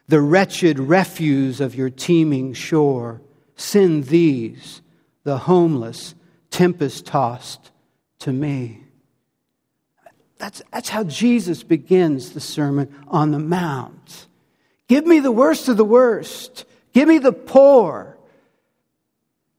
the 0.07 0.21
wretched 0.21 0.79
refuse 0.79 1.59
of 1.59 1.75
your 1.75 1.89
teeming 1.89 2.53
shore. 2.53 3.21
Send 3.57 4.05
these, 4.05 4.81
the 5.25 5.39
homeless, 5.39 6.15
tempest 6.51 7.05
tossed, 7.05 7.71
to 8.19 8.31
me. 8.31 8.82
That's, 10.37 10.61
that's 10.71 10.89
how 10.89 11.03
Jesus 11.03 11.63
begins 11.63 12.31
the 12.31 12.39
Sermon 12.39 12.93
on 13.07 13.31
the 13.31 13.39
Mount. 13.39 14.27
Give 14.87 15.05
me 15.05 15.19
the 15.19 15.31
worst 15.31 15.69
of 15.69 15.77
the 15.77 15.85
worst. 15.85 16.65
Give 16.93 17.07
me 17.07 17.17
the 17.17 17.33
poor. 17.33 18.17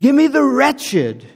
Give 0.01 0.15
me 0.15 0.27
the 0.27 0.43
wretched. 0.43 1.27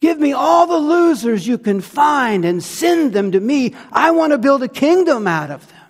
Give 0.00 0.18
me 0.18 0.32
all 0.32 0.66
the 0.66 0.76
losers 0.76 1.46
you 1.46 1.56
can 1.56 1.80
find 1.80 2.44
and 2.44 2.62
send 2.62 3.12
them 3.12 3.32
to 3.32 3.40
me. 3.40 3.74
I 3.90 4.10
want 4.10 4.32
to 4.32 4.38
build 4.38 4.62
a 4.62 4.68
kingdom 4.68 5.26
out 5.26 5.50
of 5.50 5.66
them, 5.68 5.88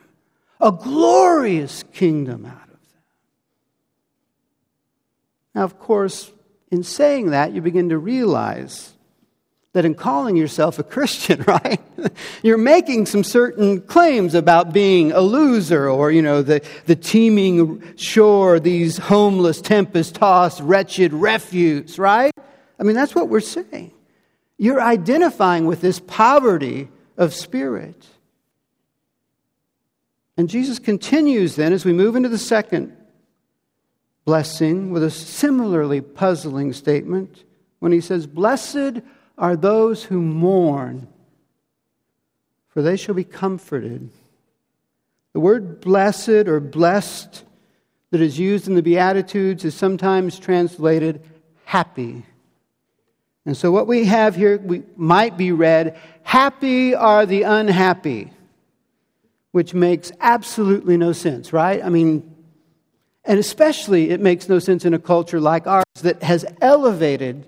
a 0.60 0.70
glorious 0.70 1.82
kingdom 1.92 2.46
out 2.46 2.52
of 2.52 2.68
them. 2.68 3.02
Now, 5.54 5.64
of 5.64 5.78
course, 5.80 6.30
in 6.70 6.84
saying 6.84 7.30
that, 7.30 7.52
you 7.52 7.60
begin 7.60 7.88
to 7.88 7.98
realize 7.98 8.93
that 9.74 9.84
in 9.84 9.94
calling 9.94 10.36
yourself 10.36 10.78
a 10.78 10.82
Christian, 10.82 11.42
right, 11.46 11.80
you're 12.42 12.56
making 12.56 13.06
some 13.06 13.22
certain 13.22 13.80
claims 13.82 14.34
about 14.34 14.72
being 14.72 15.12
a 15.12 15.20
loser 15.20 15.88
or, 15.88 16.10
you 16.10 16.22
know, 16.22 16.42
the, 16.42 16.64
the 16.86 16.96
teeming 16.96 17.96
shore, 17.96 18.58
these 18.58 18.96
homeless, 18.96 19.60
tempest 19.60 20.14
tossed, 20.14 20.60
wretched 20.60 21.12
refuse, 21.12 21.98
right? 21.98 22.32
I 22.78 22.82
mean, 22.84 22.94
that's 22.94 23.14
what 23.14 23.28
we're 23.28 23.40
saying. 23.40 23.92
You're 24.58 24.80
identifying 24.80 25.66
with 25.66 25.80
this 25.80 26.00
poverty 26.00 26.88
of 27.16 27.34
spirit. 27.34 28.06
And 30.36 30.48
Jesus 30.48 30.78
continues 30.78 31.56
then 31.56 31.72
as 31.72 31.84
we 31.84 31.92
move 31.92 32.14
into 32.14 32.28
the 32.28 32.38
second 32.38 32.96
blessing 34.24 34.90
with 34.90 35.02
a 35.02 35.10
similarly 35.10 36.00
puzzling 36.00 36.72
statement 36.72 37.44
when 37.80 37.92
he 37.92 38.00
says, 38.00 38.26
Blessed 38.26 39.02
are 39.36 39.56
those 39.56 40.04
who 40.04 40.20
mourn, 40.20 41.08
for 42.68 42.82
they 42.82 42.96
shall 42.96 43.14
be 43.14 43.24
comforted. 43.24 44.10
The 45.32 45.40
word 45.40 45.80
blessed 45.80 46.48
or 46.48 46.60
blessed 46.60 47.44
that 48.10 48.20
is 48.20 48.38
used 48.38 48.68
in 48.68 48.74
the 48.74 48.82
Beatitudes 48.82 49.64
is 49.64 49.74
sometimes 49.74 50.38
translated 50.38 51.20
happy. 51.64 52.22
And 53.44 53.56
so 53.56 53.72
what 53.72 53.86
we 53.86 54.04
have 54.04 54.36
here 54.36 54.58
we, 54.58 54.82
might 54.96 55.36
be 55.36 55.52
read 55.52 55.98
Happy 56.22 56.94
are 56.94 57.26
the 57.26 57.42
unhappy. 57.42 58.30
which 59.54 59.72
makes 59.72 60.10
absolutely 60.18 60.96
no 60.96 61.12
sense, 61.12 61.52
right? 61.52 61.80
I 61.84 61.88
mean, 61.88 62.28
and 63.24 63.38
especially 63.38 64.10
it 64.10 64.20
makes 64.20 64.48
no 64.48 64.58
sense 64.58 64.84
in 64.84 64.94
a 64.94 64.98
culture 64.98 65.40
like 65.40 65.68
ours 65.68 65.84
that 66.02 66.24
has 66.24 66.44
elevated 66.60 67.46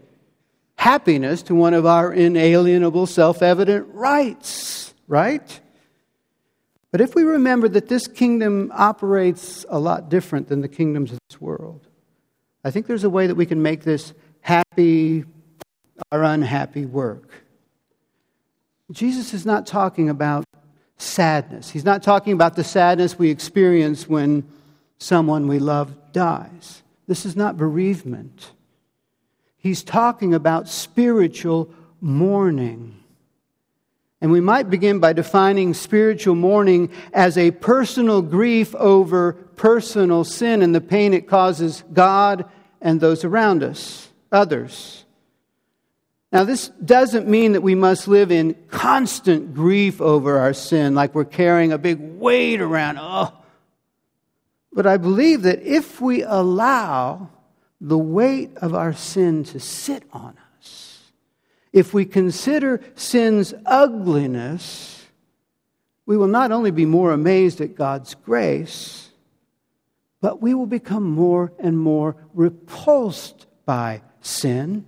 happiness 0.87 1.42
to 1.42 1.53
one 1.53 1.75
of 1.75 1.85
our 1.85 2.12
inalienable, 2.12 3.07
self 3.07 3.42
evident 3.42 3.88
rights, 3.92 4.94
right? 5.09 5.61
But 6.92 7.01
if 7.01 7.16
we 7.16 7.25
remember 7.25 7.68
that 7.70 7.88
this 7.88 8.07
kingdom 8.07 8.70
operates 8.72 9.66
a 9.68 9.81
lot 9.81 10.09
different 10.09 10.46
than 10.46 10.61
the 10.61 10.68
kingdoms 10.68 11.11
of 11.11 11.18
this 11.29 11.40
world, 11.40 11.88
I 12.62 12.70
think 12.70 12.87
there's 12.87 13.03
a 13.03 13.11
way 13.11 13.27
that 13.27 13.35
we 13.35 13.46
can 13.46 13.62
make 13.62 13.83
this 13.83 14.14
happy 14.40 15.25
or 16.12 16.22
unhappy 16.22 16.87
work. 16.87 17.31
Jesus 18.92 19.35
is 19.35 19.44
not 19.44 19.66
talking 19.66 20.09
about 20.09 20.44
sadness. 20.99 21.68
He's 21.68 21.85
not 21.85 22.05
talking 22.05 22.33
about 22.33 22.55
the 22.55 22.62
sadness 22.62 23.18
we 23.18 23.31
experience 23.31 24.09
when 24.09 24.49
someone 24.99 25.49
we 25.49 25.59
love 25.59 26.12
dies. 26.12 26.85
This 27.09 27.27
is 27.27 27.35
not 27.35 27.57
bereavement. 27.57 28.53
He's 29.66 29.83
talking 29.83 30.33
about 30.33 30.68
spiritual 30.68 31.74
mourning. 32.00 33.02
And 34.20 34.31
we 34.31 34.40
might 34.40 34.70
begin 34.70 35.00
by 35.00 35.12
defining 35.12 35.74
spiritual 35.74 36.37
mourning 36.37 36.92
as 37.12 37.37
a 37.37 37.50
personal 37.50 38.22
grief 38.22 38.76
over 38.76 39.33
personal 39.33 40.22
sin 40.22 40.62
and 40.62 40.72
the 40.72 40.81
pain 40.81 41.12
it 41.12 41.26
causes 41.26 41.83
God 41.92 42.48
and 42.81 43.00
those 43.00 43.24
around 43.24 43.64
us, 43.64 44.09
others. 44.31 45.05
Now, 46.31 46.44
this 46.44 46.68
doesn't 46.68 47.26
mean 47.26 47.55
that 47.55 47.62
we 47.62 47.74
must 47.74 48.07
live 48.07 48.31
in 48.31 48.55
constant 48.68 49.52
grief 49.52 50.00
over 50.00 50.38
our 50.38 50.55
sin, 50.55 50.94
like 50.94 51.12
we're 51.12 51.24
carrying 51.24 51.72
a 51.72 51.79
big 51.79 51.98
weight 51.98 52.61
around. 52.61 52.98
Oh. 53.00 53.33
But 54.72 54.87
I 54.87 54.96
believe 54.96 55.42
that 55.42 55.61
if 55.62 56.00
we 56.00 56.22
allow 56.22 57.31
the 57.80 57.98
weight 57.98 58.56
of 58.58 58.74
our 58.74 58.92
sin 58.92 59.44
to 59.44 59.60
sit 59.60 60.02
on 60.12 60.36
us, 60.58 61.12
if 61.72 61.92
we 61.92 62.04
consider 62.04 62.82
sin's 62.94 63.52
ugliness, 63.66 65.06
we 66.06 66.16
will 66.16 66.28
not 66.28 66.52
only 66.52 66.70
be 66.70 66.86
more 66.86 67.12
amazed 67.12 67.60
at 67.60 67.74
God's 67.74 68.14
grace, 68.14 69.10
but 70.20 70.40
we 70.40 70.54
will 70.54 70.66
become 70.66 71.04
more 71.04 71.52
and 71.58 71.78
more 71.78 72.16
repulsed 72.32 73.46
by 73.64 74.02
sin 74.20 74.86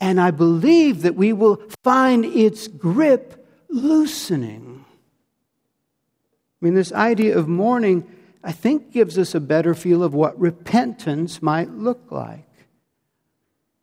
and 0.00 0.20
I 0.20 0.30
believe 0.30 1.02
that 1.02 1.14
we 1.14 1.32
will 1.32 1.62
find 1.84 2.24
its 2.24 2.66
grip 2.68 3.46
loosening. 3.68 4.84
I 6.60 6.64
mean, 6.64 6.74
this 6.74 6.92
idea 6.92 7.38
of 7.38 7.48
mourning, 7.48 8.10
I 8.42 8.52
think, 8.52 8.92
gives 8.92 9.18
us 9.18 9.34
a 9.34 9.40
better 9.40 9.74
feel 9.74 10.02
of 10.02 10.14
what 10.14 10.38
repentance 10.40 11.42
might 11.42 11.70
look 11.70 12.10
like. 12.10 12.46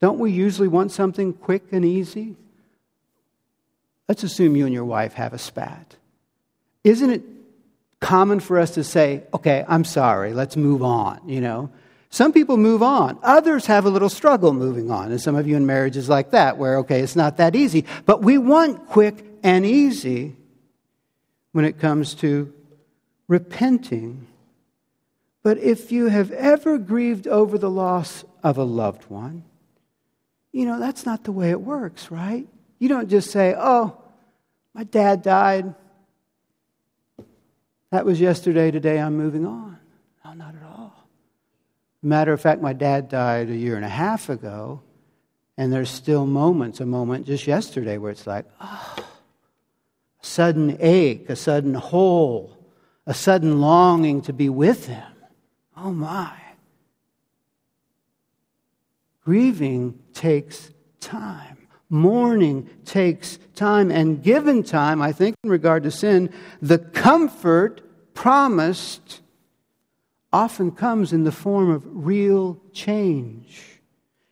Don't 0.02 0.20
we 0.20 0.32
usually 0.32 0.68
want 0.68 0.92
something 0.92 1.34
quick 1.34 1.64
and 1.72 1.86
easy? 1.86 2.36
Let's 4.08 4.24
assume 4.24 4.56
you 4.56 4.66
and 4.66 4.74
your 4.74 4.86
wife 4.86 5.14
have 5.14 5.34
a 5.34 5.38
spat. 5.38 5.96
Isn't 6.84 7.10
it 7.10 7.24
common 8.00 8.40
for 8.40 8.60
us 8.60 8.72
to 8.72 8.84
say, 8.84 9.24
okay, 9.34 9.66
I'm 9.68 9.84
sorry, 9.84 10.34
let's 10.34 10.56
move 10.56 10.82
on, 10.82 11.28
you 11.28 11.42
know? 11.42 11.70
Some 12.10 12.32
people 12.32 12.56
move 12.56 12.82
on. 12.82 13.20
Others 13.22 13.66
have 13.66 13.86
a 13.86 13.90
little 13.90 14.10
struggle 14.10 14.54
moving 14.54 14.90
on. 14.90 15.12
And 15.12 15.20
some 15.20 15.36
of 15.36 15.46
you 15.46 15.58
in 15.58 15.66
marriages 15.66 16.08
like 16.08 16.32
that, 16.32 16.58
where, 16.58 16.78
okay, 16.78 17.02
it's 17.02 17.16
not 17.16 17.38
that 17.38 17.56
easy. 17.56 17.86
But 18.06 18.22
we 18.22 18.38
want 18.38 18.88
quick 18.88 19.26
and 19.44 19.66
easy 19.66 20.36
when 21.52 21.66
it 21.66 21.80
comes 21.80 22.14
to 22.16 22.54
repenting. 23.28 24.26
But 25.48 25.60
if 25.60 25.94
you 25.94 26.08
have 26.08 26.32
ever 26.32 26.78
grieved 26.78 27.26
over 27.26 27.58
the 27.58 27.70
loss 27.70 28.26
of 28.44 28.58
a 28.58 28.66
loved 28.66 29.06
one, 29.06 29.46
you 30.52 30.66
know, 30.66 30.78
that's 30.78 31.06
not 31.06 31.24
the 31.24 31.32
way 31.32 31.52
it 31.52 31.62
works, 31.62 32.12
right? 32.12 32.46
You 32.80 32.90
don't 32.90 33.08
just 33.08 33.32
say, 33.32 33.56
oh, 33.58 33.98
my 34.74 34.84
dad 34.84 35.22
died. 35.22 35.74
That 37.92 38.06
was 38.06 38.20
yesterday, 38.20 38.72
today 38.72 39.00
I'm 39.00 39.16
moving 39.16 39.46
on. 39.46 39.80
No, 40.26 40.34
not 40.34 40.54
at 40.54 40.64
all. 40.64 41.08
Matter 42.02 42.34
of 42.34 42.42
fact, 42.42 42.62
my 42.62 42.74
dad 42.74 43.08
died 43.08 43.50
a 43.50 43.56
year 43.56 43.78
and 43.78 43.86
a 43.86 43.88
half 43.88 44.28
ago, 44.28 44.82
and 45.58 45.72
there's 45.72 45.90
still 45.90 46.26
moments, 46.26 46.82
a 46.82 46.86
moment 46.86 47.26
just 47.26 47.48
yesterday 47.48 47.98
where 47.98 48.12
it's 48.12 48.28
like, 48.28 48.44
oh, 48.60 48.96
a 49.00 50.26
sudden 50.26 50.76
ache, 50.82 51.30
a 51.30 51.38
sudden 51.38 51.74
hole, 51.74 52.58
a 53.06 53.14
sudden 53.14 53.62
longing 53.62 54.22
to 54.24 54.34
be 54.34 54.50
with 54.50 54.88
him. 54.88 55.14
Oh 55.78 55.92
my. 55.92 56.34
Grieving 59.24 60.00
takes 60.14 60.72
time. 61.00 61.68
Mourning 61.90 62.70
takes 62.84 63.38
time. 63.56 63.92
And 63.92 64.24
given 64.24 64.64
time, 64.64 65.02
I 65.02 65.12
think, 65.12 65.36
in 65.44 65.50
regard 65.50 65.84
to 65.84 65.92
sin, 65.92 66.34
the 66.62 66.80
comfort 66.80 67.82
promised 68.14 69.22
often 70.34 70.72
comes 70.72 71.14
in 71.14 71.24
the 71.24 71.32
form 71.32 71.70
of 71.70 71.84
real 71.86 72.60
change, 72.74 73.64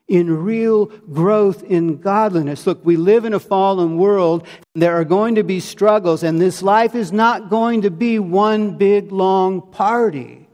in 0.08 0.44
real 0.44 0.88
growth 0.88 1.64
in 1.64 1.98
godliness. 1.98 2.68
Look, 2.68 2.84
we 2.84 2.98
live 2.98 3.26
in 3.26 3.34
a 3.34 3.40
fallen 3.40 3.98
world. 3.98 4.48
There 4.74 4.96
are 4.96 5.06
going 5.06 5.36
to 5.36 5.44
be 5.44 5.60
struggles, 5.60 6.24
and 6.24 6.42
this 6.42 6.62
life 6.62 6.96
is 6.96 7.12
not 7.12 7.50
going 7.50 7.84
to 7.84 7.92
be 7.92 8.20
one 8.20 8.78
big, 8.78 9.12
long 9.12 9.62
party. 9.62 10.45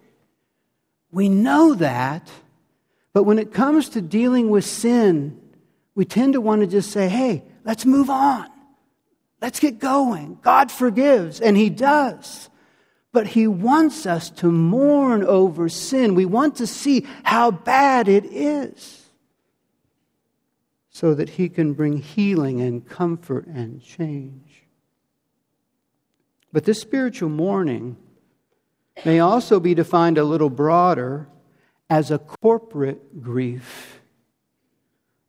We 1.11 1.29
know 1.29 1.73
that, 1.75 2.29
but 3.13 3.23
when 3.23 3.39
it 3.39 3.53
comes 3.53 3.89
to 3.89 4.01
dealing 4.01 4.49
with 4.49 4.65
sin, 4.65 5.39
we 5.95 6.05
tend 6.05 6.33
to 6.33 6.41
want 6.41 6.61
to 6.61 6.67
just 6.67 6.91
say, 6.91 7.09
hey, 7.09 7.43
let's 7.65 7.85
move 7.85 8.09
on. 8.09 8.47
Let's 9.41 9.59
get 9.59 9.79
going. 9.79 10.37
God 10.41 10.71
forgives, 10.71 11.41
and 11.41 11.57
He 11.57 11.69
does. 11.69 12.49
But 13.11 13.27
he 13.27 13.45
wants 13.47 14.05
us 14.05 14.29
to 14.31 14.49
mourn 14.51 15.23
over 15.23 15.67
sin. 15.67 16.15
We 16.15 16.25
want 16.25 16.55
to 16.57 16.67
see 16.67 17.05
how 17.23 17.51
bad 17.51 18.07
it 18.07 18.25
is 18.25 19.09
so 20.89 21.13
that 21.15 21.29
he 21.29 21.49
can 21.49 21.73
bring 21.73 21.97
healing 21.97 22.61
and 22.61 22.87
comfort 22.87 23.47
and 23.47 23.81
change. 23.81 24.63
But 26.53 26.63
this 26.63 26.79
spiritual 26.79 27.29
mourning 27.29 27.97
may 29.05 29.19
also 29.19 29.59
be 29.59 29.73
defined 29.73 30.17
a 30.17 30.23
little 30.23 30.49
broader 30.49 31.27
as 31.89 32.11
a 32.11 32.19
corporate 32.19 33.21
grief 33.21 33.99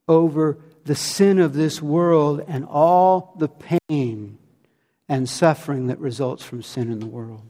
over 0.09 0.59
the 0.85 0.95
sin 0.95 1.39
of 1.39 1.55
this 1.55 1.81
world 1.81 2.45
and 2.47 2.65
all 2.65 3.35
the 3.39 3.49
pain 3.49 4.39
and 5.09 5.29
suffering 5.29 5.89
that 5.89 5.99
results 5.99 6.43
from 6.45 6.63
sin 6.63 6.91
in 6.91 6.99
the 6.99 7.07
world. 7.07 7.43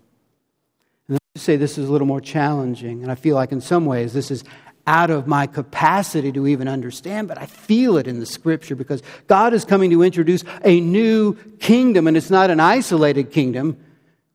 And 1.09 1.15
me 1.15 1.19
say 1.37 1.57
this 1.57 1.79
is 1.79 1.89
a 1.89 1.93
little 1.93 2.07
more 2.07 2.21
challenging, 2.21 3.03
and 3.03 3.11
I 3.11 3.15
feel 3.15 3.35
like 3.35 3.53
in 3.53 3.61
some 3.61 3.87
ways 3.87 4.13
this 4.13 4.31
is 4.31 4.45
out 4.87 5.11
of 5.11 5.27
my 5.27 5.47
capacity 5.47 6.33
to 6.33 6.47
even 6.47 6.67
understand, 6.67 7.29
but 7.29 7.39
I 7.39 7.47
feel 7.47 7.97
it 7.97 8.09
in 8.09 8.19
the 8.19 8.27
scripture 8.27 8.75
because 8.75 9.03
God 9.29 9.55
is 9.55 9.65
coming 9.65 9.91
to 9.91 10.03
introduce 10.03 10.43
a 10.65 10.81
new 10.81 11.35
kingdom, 11.61 12.07
and 12.07 12.17
it's 12.17 12.31
not 12.31 12.51
an 12.51 12.61
isolated 12.61 13.31
kingdom. 13.31 13.77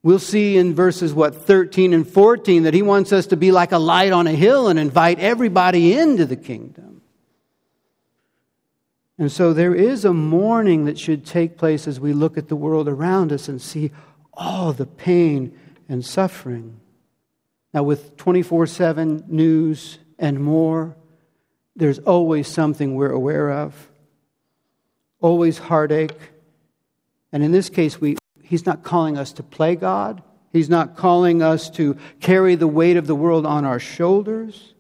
We'll 0.08 0.20
see 0.20 0.56
in 0.56 0.74
verses, 0.74 1.14
what, 1.14 1.36
13 1.36 1.94
and 1.94 2.08
14, 2.08 2.64
that 2.64 2.74
He 2.74 2.82
wants 2.82 3.12
us 3.12 3.28
to 3.28 3.36
be 3.36 3.52
like 3.52 3.74
a 3.74 3.78
light 3.78 4.14
on 4.14 4.26
a 4.26 4.32
hill 4.32 4.70
and 4.70 4.80
invite 4.80 5.20
everybody 5.20 6.00
into 6.00 6.26
the 6.26 6.38
kingdom. 6.38 7.02
And 9.18 9.30
so 9.30 9.52
there 9.52 9.76
is 9.76 10.06
a 10.06 10.14
mourning 10.14 10.86
that 10.86 10.98
should 10.98 11.26
take 11.26 11.58
place 11.58 11.90
as 11.90 12.00
we 12.00 12.14
look 12.14 12.38
at 12.38 12.48
the 12.48 12.56
world 12.56 12.88
around 12.88 13.34
us 13.34 13.50
and 13.50 13.62
see 13.62 13.92
all 14.34 14.72
the 14.72 14.86
pain 14.86 15.60
and 15.90 16.06
suffering. 16.06 16.80
Now, 17.74 17.84
with 17.84 18.16
24 18.16 18.66
7 18.66 19.26
news 19.28 20.00
and 20.18 20.40
more, 20.40 20.96
there's 21.76 22.00
always 22.00 22.48
something 22.48 22.96
we're 22.96 23.12
aware 23.12 23.52
of, 23.52 23.90
always 25.20 25.58
heartache. 25.58 26.18
And 27.34 27.44
in 27.44 27.52
this 27.52 27.70
case, 27.70 28.00
we, 28.00 28.16
he's 28.48 28.66
not 28.66 28.84
calling 28.84 29.18
us 29.18 29.34
to 29.34 29.44
play 29.44 29.76
God, 29.76 30.24
he's 30.52 30.70
not 30.70 30.96
calling 30.96 31.42
us 31.42 31.70
to 31.72 31.98
carry 32.20 32.56
the 32.56 32.68
weight 32.68 32.98
of 32.98 33.08
the 33.08 33.16
world 33.16 33.46
on 33.46 33.66
our 33.66 33.80
shoulders. 33.80 34.74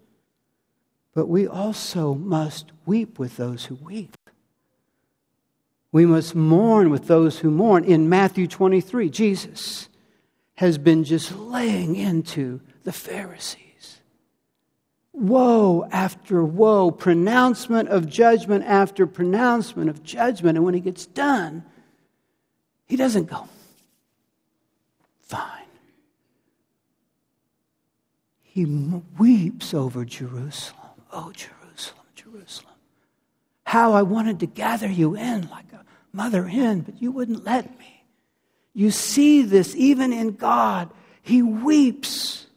But 1.13 1.27
we 1.27 1.47
also 1.47 2.13
must 2.13 2.71
weep 2.85 3.17
with 3.17 3.37
those 3.37 3.65
who 3.65 3.75
weep. 3.75 4.15
We 5.91 6.05
must 6.05 6.35
mourn 6.35 6.89
with 6.89 7.07
those 7.07 7.39
who 7.39 7.49
mourn. 7.49 7.83
In 7.83 8.07
Matthew 8.07 8.45
23, 8.45 9.09
Jesus 9.09 9.89
has 10.55 10.77
been 10.77 11.03
just 11.03 11.35
laying 11.35 11.95
into 11.95 12.61
the 12.83 12.91
Pharisees. 12.91 13.99
Woe 15.11 15.87
after 15.91 16.43
woe, 16.43 16.91
pronouncement 16.91 17.89
of 17.89 18.07
judgment 18.07 18.63
after 18.65 19.07
pronouncement 19.07 19.89
of 19.89 20.03
judgment. 20.03 20.57
And 20.57 20.65
when 20.65 20.75
he 20.75 20.79
gets 20.79 21.07
done, 21.07 21.63
he 22.85 22.95
doesn't 22.95 23.25
go, 23.25 23.47
fine. 25.27 25.63
He 28.41 28.65
weeps 28.65 29.73
over 29.73 30.03
Jerusalem. 30.03 30.81
Oh, 31.11 31.31
Jerusalem, 31.31 32.05
Jerusalem. 32.15 32.73
How 33.63 33.93
I 33.93 34.01
wanted 34.01 34.39
to 34.39 34.45
gather 34.45 34.87
you 34.87 35.15
in 35.15 35.49
like 35.49 35.71
a 35.73 35.85
mother 36.11 36.47
hen, 36.47 36.81
but 36.81 37.01
you 37.01 37.11
wouldn't 37.11 37.43
let 37.43 37.77
me. 37.77 38.03
You 38.73 38.91
see 38.91 39.41
this 39.41 39.75
even 39.75 40.13
in 40.13 40.31
God. 40.33 40.89
He 41.21 41.41
weeps 41.41 42.47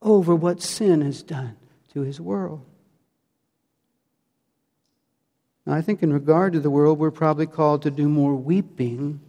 over 0.00 0.34
what 0.34 0.62
sin 0.62 1.02
has 1.02 1.22
done 1.22 1.56
to 1.92 2.00
his 2.00 2.20
world. 2.20 2.64
Now, 5.66 5.74
I 5.74 5.82
think 5.82 6.02
in 6.02 6.12
regard 6.12 6.54
to 6.54 6.60
the 6.60 6.70
world, 6.70 6.98
we're 6.98 7.10
probably 7.10 7.46
called 7.46 7.82
to 7.82 7.90
do 7.90 8.08
more 8.08 8.34
weeping 8.34 9.20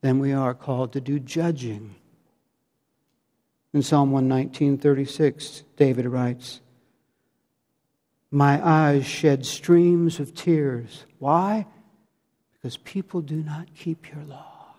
than 0.00 0.18
we 0.18 0.32
are 0.32 0.54
called 0.54 0.92
to 0.94 1.00
do 1.00 1.18
judging. 1.20 1.94
In 3.76 3.82
Psalm 3.82 4.10
119:36, 4.10 5.62
David 5.76 6.06
writes, 6.06 6.62
"My 8.30 8.66
eyes 8.66 9.04
shed 9.04 9.44
streams 9.44 10.18
of 10.18 10.32
tears. 10.32 11.04
Why? 11.18 11.66
Because 12.54 12.78
people 12.78 13.20
do 13.20 13.42
not 13.42 13.74
keep 13.74 14.10
your 14.10 14.24
law." 14.24 14.76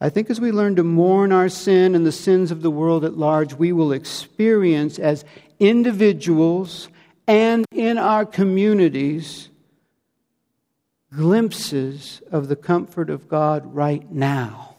I 0.00 0.08
think 0.08 0.28
as 0.28 0.40
we 0.40 0.50
learn 0.50 0.74
to 0.74 0.82
mourn 0.82 1.30
our 1.30 1.48
sin 1.48 1.94
and 1.94 2.04
the 2.04 2.10
sins 2.10 2.50
of 2.50 2.62
the 2.62 2.70
world 2.72 3.04
at 3.04 3.16
large, 3.16 3.54
we 3.54 3.70
will 3.70 3.92
experience 3.92 4.98
as 4.98 5.24
individuals 5.60 6.88
and 7.28 7.64
in 7.70 7.96
our 7.96 8.26
communities 8.26 9.50
glimpses 11.14 12.22
of 12.32 12.48
the 12.48 12.56
comfort 12.56 13.08
of 13.08 13.28
God 13.28 13.72
right 13.72 14.10
now. 14.10 14.75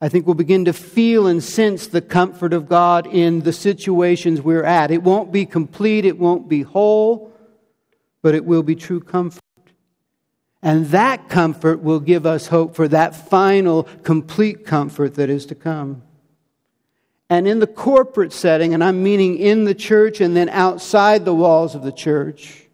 I 0.00 0.08
think 0.08 0.26
we'll 0.26 0.34
begin 0.34 0.66
to 0.66 0.72
feel 0.72 1.26
and 1.26 1.42
sense 1.42 1.88
the 1.88 2.00
comfort 2.00 2.52
of 2.52 2.68
God 2.68 3.06
in 3.06 3.40
the 3.40 3.52
situations 3.52 4.40
we're 4.40 4.64
at. 4.64 4.92
It 4.92 5.02
won't 5.02 5.32
be 5.32 5.44
complete, 5.44 6.04
it 6.04 6.18
won't 6.18 6.48
be 6.48 6.62
whole, 6.62 7.32
but 8.22 8.34
it 8.34 8.44
will 8.44 8.62
be 8.62 8.76
true 8.76 9.00
comfort. 9.00 9.42
And 10.62 10.86
that 10.86 11.28
comfort 11.28 11.82
will 11.82 12.00
give 12.00 12.26
us 12.26 12.46
hope 12.46 12.76
for 12.76 12.88
that 12.88 13.14
final, 13.14 13.84
complete 14.02 14.64
comfort 14.64 15.14
that 15.14 15.30
is 15.30 15.46
to 15.46 15.54
come. 15.54 16.02
And 17.30 17.46
in 17.46 17.58
the 17.58 17.66
corporate 17.66 18.32
setting, 18.32 18.74
and 18.74 18.82
I'm 18.82 19.02
meaning 19.02 19.36
in 19.36 19.64
the 19.64 19.74
church 19.74 20.20
and 20.20 20.34
then 20.36 20.48
outside 20.48 21.24
the 21.24 21.34
walls 21.34 21.74
of 21.74 21.82
the 21.82 21.92
church, 21.92 22.64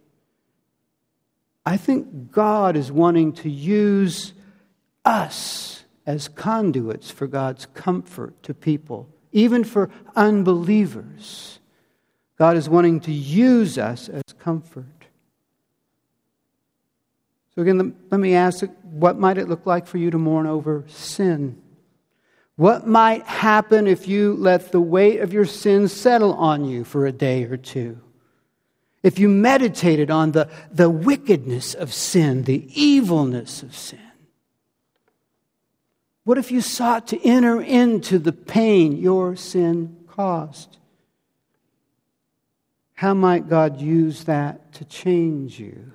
I 1.67 1.77
think 1.77 2.31
God 2.31 2.77
is 2.77 2.93
wanting 2.93 3.33
to 3.35 3.51
use 3.51 4.33
us 5.05 5.74
as 6.07 6.29
conduits 6.29 7.11
for 7.11 7.27
God's 7.27 7.67
comfort 7.67 8.43
to 8.43 8.55
people, 8.55 9.09
even 9.33 9.65
for 9.65 9.91
unbelievers. 10.15 11.59
God 12.39 12.57
is 12.57 12.69
wanting 12.69 13.01
to 13.01 13.13
use 13.13 13.79
us 13.79 14.09
as 14.09 14.23
comfort. 14.39 14.87
So, 17.55 17.63
again, 17.63 17.97
let 18.11 18.21
me 18.21 18.35
ask 18.35 18.65
what 18.83 19.19
might 19.19 19.39
it 19.39 19.49
look 19.49 19.65
like 19.65 19.87
for 19.87 19.99
you 19.99 20.11
to 20.11 20.19
mourn 20.19 20.47
over 20.47 20.85
sin? 20.89 21.61
What 22.57 22.87
might 22.87 23.25
happen 23.25 23.87
if 23.87 24.07
you 24.07 24.35
let 24.35 24.71
the 24.71 24.81
weight 24.81 25.21
of 25.21 25.33
your 25.33 25.45
sin 25.45 25.89
settle 25.89 26.35
on 26.35 26.65
you 26.65 26.85
for 26.85 27.07
a 27.07 27.13
day 27.13 27.45
or 27.45 27.57
two? 27.57 28.01
If 29.03 29.19
you 29.19 29.29
meditated 29.29 30.11
on 30.11 30.33
the, 30.33 30.49
the 30.71 30.89
wickedness 30.89 31.75
of 31.75 31.93
sin, 31.93 32.45
the 32.45 32.67
evilness 32.81 33.63
of 33.63 33.77
sin? 33.77 34.04
What 36.25 36.39
if 36.39 36.51
you 36.51 36.63
sought 36.63 37.09
to 37.09 37.23
enter 37.23 37.61
into 37.61 38.19
the 38.19 38.33
pain 38.33 38.97
your 38.97 39.37
sin 39.37 40.05
caused? 40.09 40.79
How 42.95 43.13
might 43.13 43.49
God 43.49 43.81
use 43.81 44.25
that 44.25 44.73
to 44.75 44.85
change 44.87 45.61
you? 45.61 45.93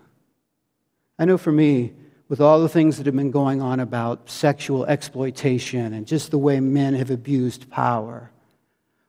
I 1.18 1.26
know 1.26 1.38
for 1.38 1.52
me, 1.52 1.94
with 2.28 2.40
all 2.40 2.62
the 2.62 2.70
things 2.70 2.98
that 2.98 3.08
have 3.08 3.16
been 3.16 3.32
going 3.32 3.60
on 3.60 3.80
about 3.80 4.30
sexual 4.30 4.86
exploitation 4.86 5.94
and 5.94 6.06
just 6.06 6.30
the 6.30 6.38
way 6.38 6.60
men 6.60 6.94
have 6.94 7.10
abused 7.10 7.70
power, 7.72 8.30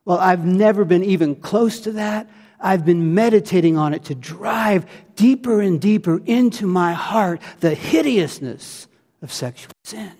well, 0.05 0.17
I've 0.17 0.43
never 0.43 0.83
been 0.83 1.03
even 1.03 1.35
close 1.35 1.81
to 1.81 1.91
that. 1.93 2.27
I've 2.59 2.83
been 2.83 3.13
meditating 3.13 3.77
on 3.77 3.93
it 3.93 4.05
to 4.05 4.15
drive 4.15 4.87
deeper 5.15 5.61
and 5.61 5.79
deeper 5.79 6.19
into 6.25 6.65
my 6.65 6.93
heart 6.93 7.41
the 7.59 7.75
hideousness 7.75 8.87
of 9.21 9.31
sexual 9.31 9.71
sin. 9.83 10.11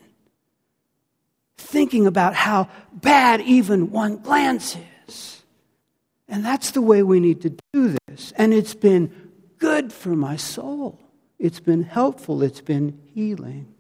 Thinking 1.62 2.08
about 2.08 2.34
how 2.34 2.70
bad 2.92 3.42
even 3.42 3.92
one 3.92 4.18
glance 4.18 4.78
is. 5.08 5.42
And 6.28 6.44
that's 6.44 6.72
the 6.72 6.82
way 6.82 7.04
we 7.04 7.20
need 7.20 7.42
to 7.42 7.56
do 7.74 7.96
this. 8.08 8.34
And 8.36 8.54
it's 8.54 8.74
been 8.74 9.32
good 9.58 9.94
for 9.94 10.10
my 10.10 10.36
soul. 10.36 11.00
It's 11.40 11.60
been 11.60 11.84
helpful, 11.84 12.44
it's 12.44 12.62
been 12.62 13.00
healing. 13.14 13.74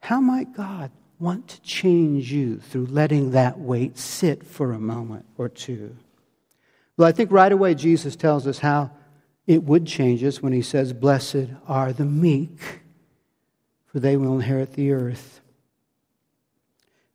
How 0.00 0.20
might 0.20 0.54
God 0.54 0.90
want 1.18 1.48
to 1.48 1.60
change 1.62 2.32
you 2.32 2.58
through 2.58 2.86
letting 2.86 3.32
that 3.32 3.58
weight 3.58 3.98
sit 3.98 4.44
for 4.44 4.72
a 4.72 4.78
moment 4.78 5.26
or 5.36 5.48
two? 5.48 5.96
Well, 6.96 7.08
I 7.08 7.12
think 7.12 7.32
right 7.32 7.50
away 7.50 7.74
Jesus 7.74 8.16
tells 8.16 8.46
us 8.46 8.58
how 8.58 8.90
it 9.46 9.62
would 9.64 9.86
change 9.86 10.22
us 10.24 10.42
when 10.42 10.52
he 10.52 10.62
says, 10.62 10.92
Blessed 10.92 11.48
are 11.66 11.92
the 11.92 12.04
meek, 12.04 12.82
for 13.96 14.00
they 14.00 14.18
will 14.18 14.34
inherit 14.34 14.74
the 14.74 14.92
earth. 14.92 15.40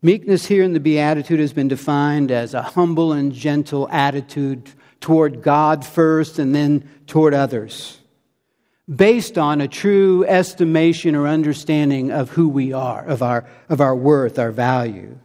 Meekness 0.01 0.47
here 0.47 0.63
in 0.63 0.73
the 0.73 0.79
Beatitude 0.79 1.39
has 1.39 1.53
been 1.53 1.67
defined 1.67 2.31
as 2.31 2.55
a 2.55 2.63
humble 2.63 3.13
and 3.13 3.31
gentle 3.31 3.87
attitude 3.91 4.67
toward 4.99 5.43
God 5.43 5.85
first 5.85 6.39
and 6.39 6.55
then 6.55 6.89
toward 7.05 7.35
others, 7.35 7.99
based 8.89 9.37
on 9.37 9.61
a 9.61 9.67
true 9.67 10.25
estimation 10.25 11.13
or 11.13 11.27
understanding 11.27 12.09
of 12.09 12.31
who 12.31 12.49
we 12.49 12.73
are, 12.73 13.05
of 13.05 13.21
our, 13.21 13.47
of 13.69 13.79
our 13.79 13.95
worth, 13.95 14.39
our 14.39 14.51
value. 14.51 15.19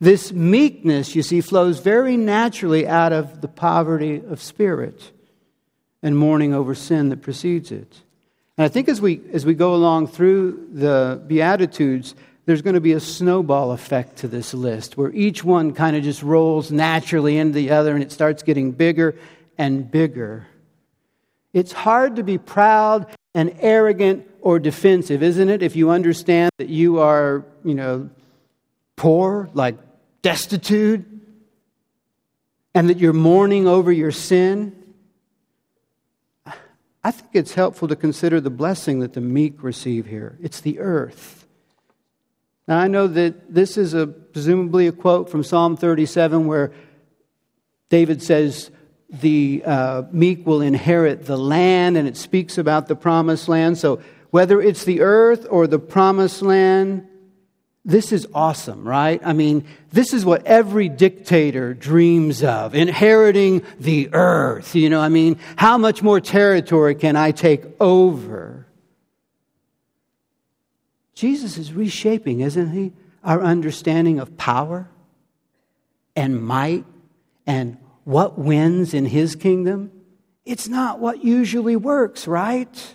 This 0.00 0.32
meekness, 0.32 1.14
you 1.14 1.22
see, 1.22 1.42
flows 1.42 1.80
very 1.80 2.16
naturally 2.16 2.88
out 2.88 3.12
of 3.12 3.42
the 3.42 3.48
poverty 3.48 4.22
of 4.26 4.40
spirit 4.40 5.12
and 6.02 6.16
mourning 6.16 6.54
over 6.54 6.74
sin 6.74 7.10
that 7.10 7.20
precedes 7.20 7.70
it. 7.70 7.94
And 8.56 8.64
I 8.64 8.68
think 8.68 8.88
as 8.88 9.00
we, 9.00 9.20
as 9.32 9.44
we 9.44 9.54
go 9.54 9.74
along 9.74 10.08
through 10.08 10.68
the 10.72 11.20
Beatitudes, 11.26 12.14
there's 12.46 12.62
going 12.62 12.74
to 12.74 12.80
be 12.80 12.92
a 12.92 13.00
snowball 13.00 13.72
effect 13.72 14.18
to 14.18 14.28
this 14.28 14.54
list 14.54 14.96
where 14.96 15.10
each 15.12 15.42
one 15.42 15.72
kind 15.72 15.96
of 15.96 16.04
just 16.04 16.22
rolls 16.22 16.70
naturally 16.70 17.38
into 17.38 17.54
the 17.54 17.70
other 17.70 17.94
and 17.94 18.02
it 18.02 18.12
starts 18.12 18.42
getting 18.42 18.70
bigger 18.70 19.16
and 19.58 19.90
bigger. 19.90 20.46
It's 21.52 21.72
hard 21.72 22.16
to 22.16 22.22
be 22.22 22.38
proud 22.38 23.06
and 23.34 23.56
arrogant 23.60 24.28
or 24.40 24.58
defensive, 24.58 25.22
isn't 25.22 25.48
it? 25.48 25.62
If 25.62 25.74
you 25.74 25.90
understand 25.90 26.50
that 26.58 26.68
you 26.68 27.00
are, 27.00 27.44
you 27.64 27.74
know, 27.74 28.10
poor, 28.96 29.48
like 29.54 29.76
destitute, 30.22 31.04
and 32.74 32.90
that 32.90 32.98
you're 32.98 33.12
mourning 33.12 33.66
over 33.66 33.90
your 33.90 34.10
sin. 34.10 34.83
I 37.04 37.10
think 37.10 37.32
it's 37.34 37.52
helpful 37.52 37.86
to 37.88 37.96
consider 37.96 38.40
the 38.40 38.48
blessing 38.50 39.00
that 39.00 39.12
the 39.12 39.20
meek 39.20 39.62
receive 39.62 40.06
here. 40.06 40.38
It's 40.40 40.62
the 40.62 40.78
earth. 40.80 41.46
Now, 42.66 42.78
I 42.78 42.88
know 42.88 43.06
that 43.06 43.52
this 43.52 43.76
is 43.76 43.92
a, 43.92 44.06
presumably 44.06 44.86
a 44.86 44.92
quote 44.92 45.28
from 45.28 45.44
Psalm 45.44 45.76
37 45.76 46.46
where 46.46 46.72
David 47.90 48.22
says, 48.22 48.70
The 49.10 49.62
uh, 49.66 50.02
meek 50.12 50.46
will 50.46 50.62
inherit 50.62 51.26
the 51.26 51.36
land, 51.36 51.98
and 51.98 52.08
it 52.08 52.16
speaks 52.16 52.56
about 52.56 52.88
the 52.88 52.96
promised 52.96 53.48
land. 53.48 53.76
So, 53.76 54.00
whether 54.30 54.62
it's 54.62 54.84
the 54.84 55.02
earth 55.02 55.46
or 55.50 55.66
the 55.66 55.78
promised 55.78 56.40
land, 56.40 57.06
this 57.84 58.12
is 58.12 58.26
awesome, 58.32 58.86
right? 58.88 59.20
I 59.24 59.34
mean, 59.34 59.66
this 59.92 60.14
is 60.14 60.24
what 60.24 60.46
every 60.46 60.88
dictator 60.88 61.74
dreams 61.74 62.42
of 62.42 62.74
inheriting 62.74 63.62
the 63.78 64.08
earth. 64.12 64.74
You 64.74 64.88
know, 64.88 65.00
I 65.00 65.10
mean, 65.10 65.38
how 65.56 65.76
much 65.76 66.02
more 66.02 66.20
territory 66.20 66.94
can 66.94 67.14
I 67.14 67.32
take 67.32 67.64
over? 67.80 68.66
Jesus 71.14 71.58
is 71.58 71.72
reshaping, 71.72 72.40
isn't 72.40 72.72
he, 72.72 72.92
our 73.22 73.42
understanding 73.42 74.18
of 74.18 74.36
power 74.36 74.88
and 76.16 76.42
might 76.42 76.84
and 77.46 77.76
what 78.04 78.38
wins 78.38 78.94
in 78.94 79.04
his 79.04 79.36
kingdom? 79.36 79.92
It's 80.44 80.68
not 80.68 81.00
what 81.00 81.22
usually 81.22 81.76
works, 81.76 82.26
right? 82.26 82.94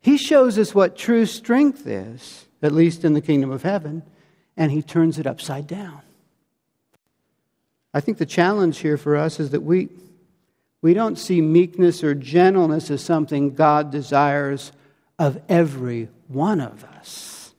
He 0.00 0.16
shows 0.16 0.58
us 0.58 0.74
what 0.74 0.96
true 0.96 1.26
strength 1.26 1.86
is, 1.86 2.45
at 2.62 2.72
least 2.72 3.04
in 3.04 3.12
the 3.12 3.20
kingdom 3.20 3.50
of 3.50 3.62
heaven, 3.62 4.02
and 4.56 4.72
he 4.72 4.82
turns 4.82 5.18
it 5.18 5.26
upside 5.26 5.66
down. 5.66 6.00
I 7.92 8.00
think 8.00 8.18
the 8.18 8.26
challenge 8.26 8.78
here 8.78 8.96
for 8.96 9.16
us 9.16 9.40
is 9.40 9.50
that 9.50 9.62
we, 9.62 9.88
we 10.82 10.94
don't 10.94 11.16
see 11.16 11.40
meekness 11.40 12.04
or 12.04 12.14
gentleness 12.14 12.90
as 12.90 13.02
something 13.02 13.54
God 13.54 13.90
desires 13.90 14.72
of 15.18 15.40
every 15.48 16.08
one 16.28 16.60
of 16.60 16.84
us. 16.84 17.54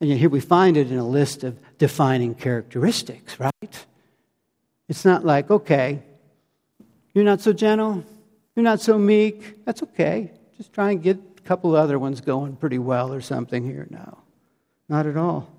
And 0.00 0.10
here 0.12 0.28
we 0.28 0.40
find 0.40 0.76
it 0.76 0.90
in 0.90 0.98
a 0.98 1.08
list 1.08 1.44
of 1.44 1.58
defining 1.78 2.34
characteristics, 2.34 3.40
right? 3.40 3.86
It's 4.88 5.04
not 5.04 5.24
like, 5.24 5.50
okay, 5.50 6.02
you're 7.14 7.24
not 7.24 7.40
so 7.40 7.52
gentle, 7.52 8.04
you're 8.54 8.62
not 8.62 8.80
so 8.80 8.98
meek, 8.98 9.64
that's 9.64 9.82
okay. 9.82 10.30
Just 10.58 10.72
try 10.72 10.90
and 10.90 11.02
get 11.02 11.35
couple 11.46 11.74
other 11.74 11.98
ones 11.98 12.20
going 12.20 12.56
pretty 12.56 12.78
well 12.78 13.12
or 13.12 13.20
something 13.20 13.64
here. 13.64 13.86
No, 13.90 14.18
not 14.88 15.06
at 15.06 15.16
all. 15.16 15.50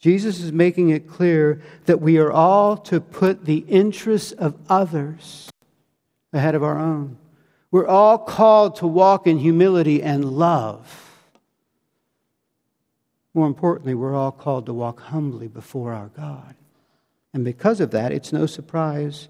Jesus 0.00 0.40
is 0.40 0.52
making 0.52 0.90
it 0.90 1.08
clear 1.08 1.60
that 1.86 2.00
we 2.00 2.18
are 2.18 2.30
all 2.30 2.76
to 2.76 3.00
put 3.00 3.44
the 3.44 3.58
interests 3.58 4.32
of 4.32 4.56
others 4.68 5.50
ahead 6.32 6.54
of 6.54 6.62
our 6.62 6.78
own. 6.78 7.18
We're 7.70 7.86
all 7.86 8.18
called 8.18 8.76
to 8.76 8.86
walk 8.86 9.26
in 9.26 9.38
humility 9.38 10.02
and 10.02 10.24
love. 10.24 11.04
More 13.34 13.46
importantly, 13.46 13.94
we're 13.94 14.14
all 14.14 14.32
called 14.32 14.66
to 14.66 14.72
walk 14.72 15.00
humbly 15.00 15.48
before 15.48 15.92
our 15.92 16.08
God. 16.08 16.54
And 17.34 17.44
because 17.44 17.80
of 17.80 17.90
that, 17.90 18.12
it's 18.12 18.32
no 18.32 18.46
surprise 18.46 19.28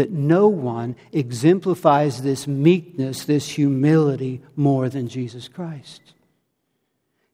that 0.00 0.10
no 0.10 0.48
one 0.48 0.96
exemplifies 1.12 2.22
this 2.22 2.46
meekness, 2.46 3.26
this 3.26 3.46
humility, 3.46 4.40
more 4.56 4.88
than 4.88 5.08
Jesus 5.08 5.46
Christ. 5.46 6.00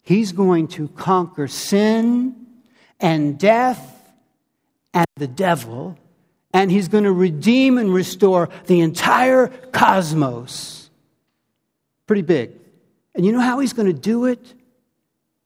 He's 0.02 0.32
going 0.32 0.66
to 0.68 0.88
conquer 0.88 1.46
sin 1.46 2.34
and 2.98 3.38
death 3.38 4.12
and 4.92 5.06
the 5.14 5.28
devil 5.28 5.96
and 6.52 6.72
he's 6.72 6.88
going 6.88 7.04
to 7.04 7.12
redeem 7.12 7.78
and 7.78 7.94
restore 7.94 8.48
the 8.66 8.80
entire 8.80 9.46
cosmos. 9.72 10.90
Pretty 12.08 12.22
big. 12.22 12.50
And 13.14 13.24
you 13.24 13.30
know 13.30 13.40
how 13.40 13.60
he's 13.60 13.74
going 13.74 13.86
to 13.86 14.00
do 14.00 14.24
it? 14.24 14.54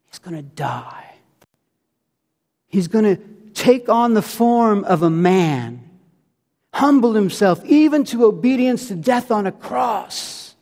He's 0.08 0.20
going 0.20 0.36
to 0.36 0.42
die. 0.42 1.12
He's 2.68 2.88
going 2.88 3.04
to 3.04 3.20
take 3.52 3.90
on 3.90 4.14
the 4.14 4.22
form 4.22 4.84
of 4.84 5.02
a 5.02 5.10
man, 5.10 5.89
humble 6.72 7.14
himself 7.14 7.64
even 7.64 8.04
to 8.04 8.24
obedience 8.24 8.88
to 8.88 8.94
death 8.94 9.30
on 9.30 9.46
a 9.46 9.52
cross. 9.52 10.54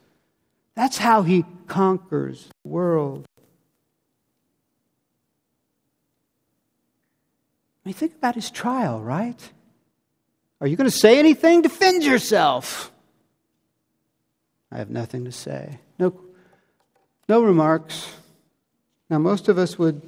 That's 0.75 0.99
how 0.99 1.23
he 1.23 1.45
conquers 1.67 2.49
the 2.65 2.71
world. 2.71 3.27
I 7.85 7.89
mean, 7.89 7.95
think 7.95 8.15
about 8.15 8.35
his 8.35 8.51
trial, 8.51 9.01
right? 9.01 9.53
Are 10.61 10.67
you 10.67 10.77
going 10.77 10.91
to 10.91 10.97
say 10.97 11.19
anything? 11.19 11.63
Defend 11.63 12.05
yourself. 12.05 12.93
I 14.71 14.79
have 14.79 14.91
nothing 14.91 15.25
to 15.25 15.33
say. 15.33 15.79
No, 15.99 16.21
no 17.29 17.43
remarks. 17.43 18.13
Now, 19.09 19.19
most 19.19 19.49
of 19.49 19.57
us 19.57 19.79
would 19.79 20.03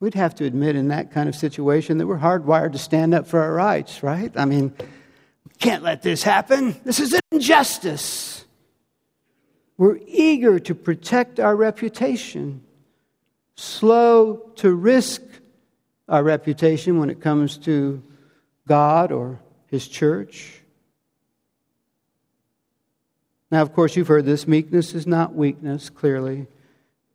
we'd 0.00 0.14
have 0.14 0.34
to 0.36 0.44
admit 0.44 0.76
in 0.76 0.88
that 0.88 1.10
kind 1.10 1.28
of 1.28 1.34
situation 1.34 1.98
that 1.98 2.06
we're 2.06 2.18
hardwired 2.18 2.72
to 2.72 2.78
stand 2.78 3.14
up 3.14 3.26
for 3.26 3.40
our 3.40 3.52
rights, 3.52 4.02
right? 4.02 4.32
I 4.36 4.44
mean, 4.44 4.74
can't 5.58 5.82
let 5.82 6.02
this 6.02 6.22
happen. 6.22 6.78
This 6.84 7.00
is 7.00 7.18
injustice. 7.32 8.44
We're 9.78 9.98
eager 10.06 10.58
to 10.60 10.74
protect 10.74 11.40
our 11.40 11.54
reputation, 11.54 12.62
slow 13.56 14.36
to 14.56 14.74
risk 14.74 15.22
our 16.08 16.22
reputation 16.22 16.98
when 16.98 17.10
it 17.10 17.20
comes 17.20 17.58
to 17.58 18.02
God 18.68 19.12
or 19.12 19.40
His 19.66 19.86
church. 19.88 20.60
Now, 23.50 23.62
of 23.62 23.72
course, 23.72 23.96
you've 23.96 24.08
heard 24.08 24.24
this 24.24 24.48
meekness 24.48 24.94
is 24.94 25.06
not 25.06 25.34
weakness, 25.34 25.88
clearly. 25.88 26.46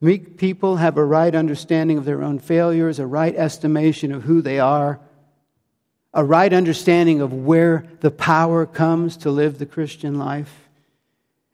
Meek 0.02 0.38
people 0.38 0.78
have 0.78 0.98
a 0.98 1.06
right 1.06 1.34
understanding 1.34 2.00
of 2.00 2.06
their 2.06 2.24
own 2.24 2.40
failures, 2.40 2.98
a 2.98 3.06
right 3.06 3.36
estimation 3.36 4.12
of 4.12 4.24
who 4.24 4.42
they 4.42 4.60
are, 4.60 5.00
a 6.12 6.24
right 6.26 6.52
understanding 6.52 7.22
of 7.22 7.32
where 7.32 7.86
the 8.02 8.10
power 8.10 8.66
comes 8.66 9.16
to 9.18 9.30
live 9.30 9.60
the 9.60 9.66
Christian 9.68 10.18
life. 10.18 10.70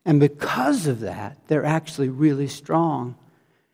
And 0.06 0.22
because 0.22 0.88
of 0.88 1.02
that, 1.02 1.38
they're 1.48 1.66
actually 1.66 2.08
really 2.08 2.48
strong 2.48 3.16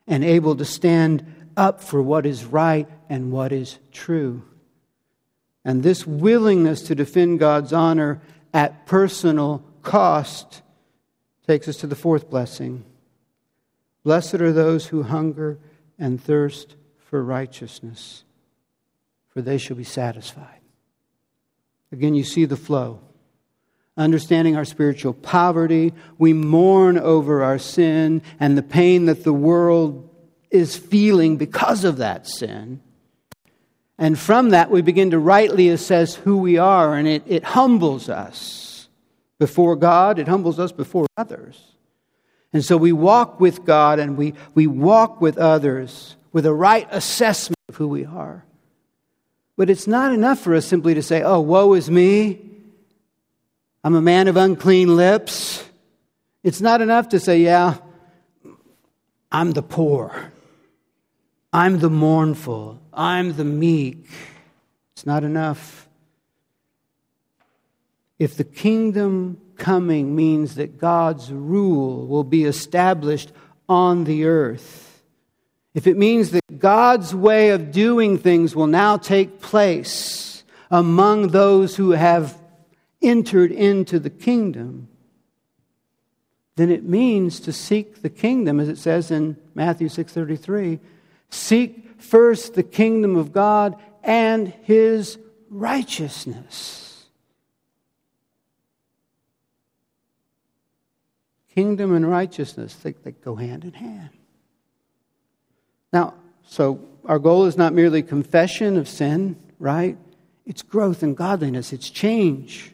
and 0.08 0.24
able 0.24 0.56
to 0.56 0.64
stand 0.64 1.24
up 1.56 1.80
for 1.80 2.02
what 2.02 2.26
is 2.26 2.44
right 2.44 2.88
and 3.08 3.30
what 3.30 3.52
is 3.52 3.78
true. 3.92 4.42
And 5.64 5.84
this 5.84 6.04
willingness 6.04 6.82
to 6.82 6.96
defend 6.96 7.38
God's 7.38 7.72
honor 7.72 8.20
at 8.52 8.86
personal 8.86 9.64
cost 9.82 10.62
takes 11.46 11.68
us 11.68 11.76
to 11.78 11.86
the 11.86 11.96
fourth 11.96 12.28
blessing. 12.28 12.84
Blessed 14.04 14.34
are 14.34 14.52
those 14.52 14.86
who 14.86 15.02
hunger 15.02 15.58
and 15.98 16.22
thirst 16.22 16.76
for 16.98 17.24
righteousness, 17.24 18.24
for 19.28 19.40
they 19.40 19.58
shall 19.58 19.76
be 19.76 19.84
satisfied. 19.84 20.60
Again, 21.90 22.14
you 22.14 22.24
see 22.24 22.44
the 22.44 22.56
flow. 22.56 23.00
Understanding 23.96 24.56
our 24.56 24.64
spiritual 24.64 25.14
poverty, 25.14 25.94
we 26.18 26.32
mourn 26.32 26.98
over 26.98 27.42
our 27.42 27.58
sin 27.58 28.22
and 28.38 28.58
the 28.58 28.62
pain 28.62 29.06
that 29.06 29.24
the 29.24 29.32
world 29.32 30.10
is 30.50 30.76
feeling 30.76 31.36
because 31.36 31.84
of 31.84 31.98
that 31.98 32.26
sin. 32.26 32.80
And 33.96 34.18
from 34.18 34.50
that, 34.50 34.70
we 34.70 34.82
begin 34.82 35.12
to 35.12 35.18
rightly 35.18 35.68
assess 35.68 36.14
who 36.14 36.36
we 36.36 36.58
are, 36.58 36.96
and 36.96 37.06
it, 37.06 37.22
it 37.26 37.44
humbles 37.44 38.08
us 38.08 38.88
before 39.38 39.76
God, 39.76 40.18
it 40.18 40.28
humbles 40.28 40.58
us 40.58 40.72
before 40.72 41.06
others. 41.16 41.73
And 42.54 42.64
so 42.64 42.76
we 42.76 42.92
walk 42.92 43.40
with 43.40 43.64
God 43.64 43.98
and 43.98 44.16
we, 44.16 44.32
we 44.54 44.68
walk 44.68 45.20
with 45.20 45.36
others 45.36 46.16
with 46.32 46.46
a 46.46 46.54
right 46.54 46.86
assessment 46.92 47.58
of 47.68 47.76
who 47.76 47.88
we 47.88 48.04
are. 48.04 48.44
But 49.56 49.70
it's 49.70 49.88
not 49.88 50.12
enough 50.12 50.38
for 50.38 50.54
us 50.54 50.64
simply 50.64 50.94
to 50.94 51.02
say, 51.02 51.22
oh, 51.22 51.40
woe 51.40 51.74
is 51.74 51.90
me. 51.90 52.40
I'm 53.82 53.96
a 53.96 54.00
man 54.00 54.28
of 54.28 54.36
unclean 54.36 54.96
lips. 54.96 55.64
It's 56.44 56.60
not 56.60 56.80
enough 56.80 57.08
to 57.10 57.20
say, 57.20 57.38
yeah, 57.38 57.78
I'm 59.32 59.50
the 59.50 59.62
poor. 59.62 60.32
I'm 61.52 61.80
the 61.80 61.90
mournful. 61.90 62.80
I'm 62.92 63.36
the 63.36 63.44
meek. 63.44 64.06
It's 64.94 65.06
not 65.06 65.24
enough. 65.24 65.83
If 68.18 68.36
the 68.36 68.44
kingdom 68.44 69.40
coming 69.56 70.14
means 70.14 70.54
that 70.56 70.78
God's 70.78 71.32
rule 71.32 72.06
will 72.06 72.24
be 72.24 72.44
established 72.44 73.32
on 73.68 74.04
the 74.04 74.24
earth, 74.24 75.02
if 75.74 75.86
it 75.88 75.96
means 75.96 76.30
that 76.30 76.58
God's 76.58 77.14
way 77.14 77.50
of 77.50 77.72
doing 77.72 78.18
things 78.18 78.54
will 78.54 78.68
now 78.68 78.96
take 78.96 79.40
place 79.40 80.44
among 80.70 81.28
those 81.28 81.76
who 81.76 81.90
have 81.90 82.38
entered 83.02 83.50
into 83.50 83.98
the 83.98 84.10
kingdom, 84.10 84.88
then 86.56 86.70
it 86.70 86.84
means 86.84 87.40
to 87.40 87.52
seek 87.52 88.02
the 88.02 88.10
kingdom, 88.10 88.60
as 88.60 88.68
it 88.68 88.78
says 88.78 89.10
in 89.10 89.36
Matthew 89.54 89.88
6:33 89.88 90.78
Seek 91.30 92.00
first 92.00 92.54
the 92.54 92.62
kingdom 92.62 93.16
of 93.16 93.32
God 93.32 93.76
and 94.04 94.48
his 94.62 95.18
righteousness. 95.50 96.93
Kingdom 101.54 101.94
and 101.94 102.08
righteousness, 102.08 102.74
they, 102.74 102.92
go 102.92 103.36
hand 103.36 103.64
in 103.64 103.72
hand. 103.72 104.10
Now, 105.92 106.14
so 106.42 106.80
our 107.04 107.20
goal 107.20 107.44
is 107.46 107.56
not 107.56 107.72
merely 107.72 108.02
confession 108.02 108.76
of 108.76 108.88
sin, 108.88 109.36
right? 109.60 109.96
It's 110.46 110.62
growth 110.62 111.04
in 111.04 111.14
godliness, 111.14 111.72
it's 111.72 111.88
change. 111.88 112.72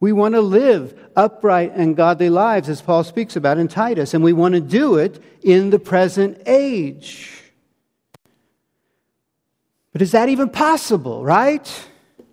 We 0.00 0.12
want 0.12 0.34
to 0.34 0.40
live 0.40 0.98
upright 1.16 1.72
and 1.74 1.96
godly 1.96 2.30
lives, 2.30 2.68
as 2.68 2.80
Paul 2.80 3.04
speaks 3.04 3.36
about 3.36 3.58
in 3.58 3.68
Titus, 3.68 4.14
and 4.14 4.24
we 4.24 4.32
want 4.32 4.54
to 4.54 4.60
do 4.60 4.96
it 4.96 5.22
in 5.42 5.68
the 5.68 5.78
present 5.78 6.42
age. 6.46 7.30
But 9.92 10.00
is 10.00 10.12
that 10.12 10.30
even 10.30 10.48
possible, 10.48 11.22
right? 11.22 11.86
I 12.18 12.24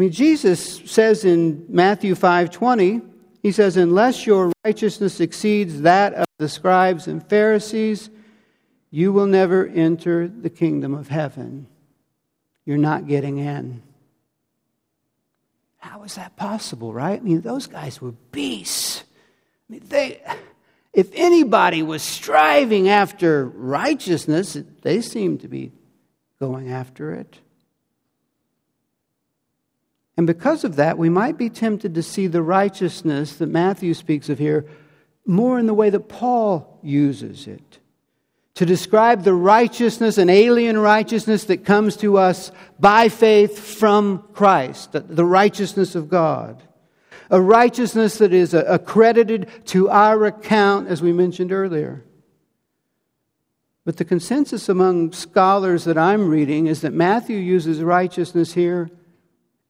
mean, 0.00 0.12
Jesus 0.12 0.80
says 0.90 1.24
in 1.24 1.66
Matthew 1.68 2.14
5:20, 2.14 3.02
he 3.46 3.52
says, 3.52 3.76
"Unless 3.76 4.26
your 4.26 4.50
righteousness 4.64 5.20
exceeds 5.20 5.82
that 5.82 6.14
of 6.14 6.26
the 6.38 6.48
scribes 6.48 7.06
and 7.06 7.24
Pharisees, 7.24 8.10
you 8.90 9.12
will 9.12 9.28
never 9.28 9.68
enter 9.68 10.26
the 10.26 10.50
kingdom 10.50 10.94
of 10.94 11.06
heaven." 11.06 11.68
You're 12.64 12.76
not 12.76 13.06
getting 13.06 13.38
in. 13.38 13.82
How 15.76 16.02
is 16.02 16.16
that 16.16 16.34
possible, 16.34 16.92
right? 16.92 17.20
I 17.20 17.22
mean, 17.22 17.40
those 17.40 17.68
guys 17.68 18.00
were 18.00 18.14
beasts. 18.32 19.04
I 19.68 19.74
mean, 19.74 19.82
they, 19.86 20.20
if 20.92 21.10
anybody 21.14 21.84
was 21.84 22.02
striving 22.02 22.88
after 22.88 23.46
righteousness, 23.46 24.58
they 24.82 25.00
seemed 25.00 25.42
to 25.42 25.48
be 25.48 25.70
going 26.40 26.68
after 26.68 27.14
it. 27.14 27.38
And 30.16 30.26
because 30.26 30.64
of 30.64 30.76
that, 30.76 30.96
we 30.96 31.10
might 31.10 31.36
be 31.36 31.50
tempted 31.50 31.94
to 31.94 32.02
see 32.02 32.26
the 32.26 32.42
righteousness 32.42 33.36
that 33.36 33.48
Matthew 33.48 33.92
speaks 33.94 34.28
of 34.28 34.38
here 34.38 34.66
more 35.26 35.58
in 35.58 35.66
the 35.66 35.74
way 35.74 35.90
that 35.90 36.08
Paul 36.08 36.78
uses 36.82 37.46
it. 37.46 37.78
To 38.54 38.64
describe 38.64 39.24
the 39.24 39.34
righteousness, 39.34 40.16
an 40.16 40.30
alien 40.30 40.78
righteousness 40.78 41.44
that 41.44 41.66
comes 41.66 41.96
to 41.98 42.16
us 42.16 42.50
by 42.78 43.10
faith 43.10 43.58
from 43.58 44.24
Christ, 44.32 44.92
the 44.92 45.24
righteousness 45.24 45.94
of 45.94 46.08
God. 46.08 46.62
A 47.28 47.40
righteousness 47.40 48.18
that 48.18 48.32
is 48.32 48.54
accredited 48.54 49.50
to 49.66 49.90
our 49.90 50.24
account, 50.24 50.88
as 50.88 51.02
we 51.02 51.12
mentioned 51.12 51.52
earlier. 51.52 52.04
But 53.84 53.98
the 53.98 54.04
consensus 54.04 54.68
among 54.68 55.12
scholars 55.12 55.84
that 55.84 55.98
I'm 55.98 56.28
reading 56.28 56.66
is 56.66 56.80
that 56.80 56.92
Matthew 56.92 57.36
uses 57.36 57.82
righteousness 57.82 58.54
here 58.54 58.90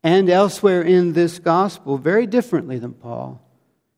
and 0.02 0.30
elsewhere 0.30 0.82
in 0.82 1.12
this 1.12 1.38
gospel 1.38 1.98
very 1.98 2.26
differently 2.26 2.78
than 2.78 2.92
Paul. 2.92 3.42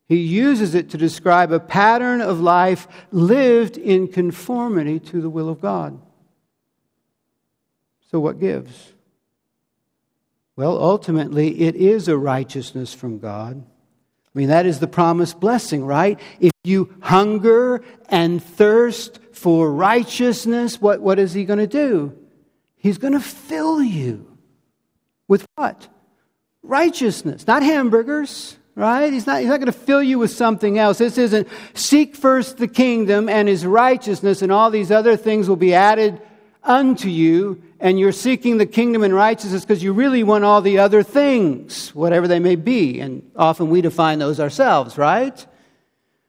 He 0.08 0.16
uses 0.16 0.74
it 0.74 0.90
to 0.90 0.98
describe 0.98 1.52
a 1.52 1.60
pattern 1.60 2.22
of 2.22 2.40
life 2.40 2.88
lived 3.10 3.76
in 3.76 4.08
conformity 4.08 4.98
to 5.00 5.20
the 5.20 5.28
will 5.28 5.50
of 5.50 5.60
God. 5.60 6.00
So, 8.10 8.18
what 8.18 8.40
gives? 8.40 8.94
Well, 10.56 10.78
ultimately, 10.78 11.60
it 11.60 11.76
is 11.76 12.08
a 12.08 12.16
righteousness 12.16 12.94
from 12.94 13.18
God. 13.18 13.62
I 13.62 14.38
mean, 14.38 14.48
that 14.48 14.66
is 14.66 14.80
the 14.80 14.88
promised 14.88 15.38
blessing, 15.40 15.84
right? 15.84 16.18
If 16.40 16.52
you 16.64 16.94
hunger 17.00 17.82
and 18.08 18.42
thirst 18.42 19.20
for 19.32 19.70
righteousness, 19.70 20.80
what, 20.80 21.00
what 21.00 21.18
is 21.18 21.34
He 21.34 21.44
going 21.44 21.58
to 21.58 21.66
do? 21.66 22.16
He's 22.76 22.98
going 22.98 23.12
to 23.12 23.20
fill 23.20 23.82
you 23.82 24.27
with 25.28 25.46
what? 25.54 25.86
Righteousness, 26.62 27.46
not 27.46 27.62
hamburgers, 27.62 28.56
right? 28.74 29.12
He's 29.12 29.26
not, 29.26 29.40
he's 29.40 29.48
not 29.48 29.60
going 29.60 29.66
to 29.66 29.72
fill 29.72 30.02
you 30.02 30.18
with 30.18 30.30
something 30.30 30.78
else. 30.78 30.98
This 30.98 31.18
isn't 31.18 31.48
seek 31.74 32.16
first 32.16 32.58
the 32.58 32.68
kingdom 32.68 33.28
and 33.28 33.46
his 33.46 33.64
righteousness, 33.64 34.42
and 34.42 34.50
all 34.50 34.70
these 34.70 34.90
other 34.90 35.16
things 35.16 35.48
will 35.48 35.56
be 35.56 35.74
added 35.74 36.20
unto 36.64 37.08
you. 37.08 37.62
And 37.80 37.98
you're 38.00 38.12
seeking 38.12 38.58
the 38.58 38.66
kingdom 38.66 39.04
and 39.04 39.14
righteousness 39.14 39.64
because 39.64 39.82
you 39.82 39.92
really 39.92 40.24
want 40.24 40.44
all 40.44 40.60
the 40.60 40.78
other 40.78 41.02
things, 41.02 41.94
whatever 41.94 42.26
they 42.26 42.40
may 42.40 42.56
be. 42.56 43.00
And 43.00 43.30
often 43.36 43.70
we 43.70 43.80
define 43.80 44.18
those 44.18 44.40
ourselves, 44.40 44.98
right? 44.98 45.46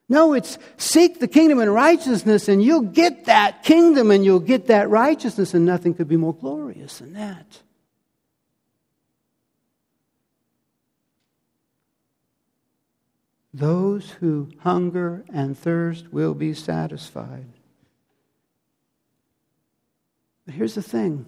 No, 0.07 0.33
it's 0.33 0.57
seek 0.77 1.19
the 1.19 1.27
kingdom 1.27 1.59
and 1.59 1.71
righteousness, 1.71 2.47
and 2.47 2.63
you'll 2.63 2.81
get 2.81 3.25
that 3.25 3.63
kingdom 3.63 4.09
and 4.09 4.25
you'll 4.25 4.39
get 4.39 4.67
that 4.67 4.89
righteousness, 4.89 5.53
and 5.53 5.65
nothing 5.65 5.93
could 5.93 6.07
be 6.07 6.17
more 6.17 6.33
glorious 6.33 6.97
than 6.97 7.13
that. 7.13 7.61
Those 13.59 14.09
who 14.09 14.47
hunger 14.59 15.25
and 15.33 15.57
thirst 15.57 16.13
will 16.13 16.33
be 16.33 16.53
satisfied. 16.53 17.45
But 20.45 20.55
here's 20.55 20.75
the 20.75 20.81
thing 20.81 21.25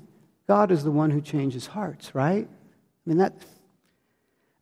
God 0.48 0.72
is 0.72 0.86
the 0.86 0.92
one 0.92 1.12
who 1.12 1.20
changes 1.20 1.68
hearts, 1.68 2.16
right? 2.16 2.48
I 2.48 3.10
mean, 3.10 3.18
that, 3.18 3.34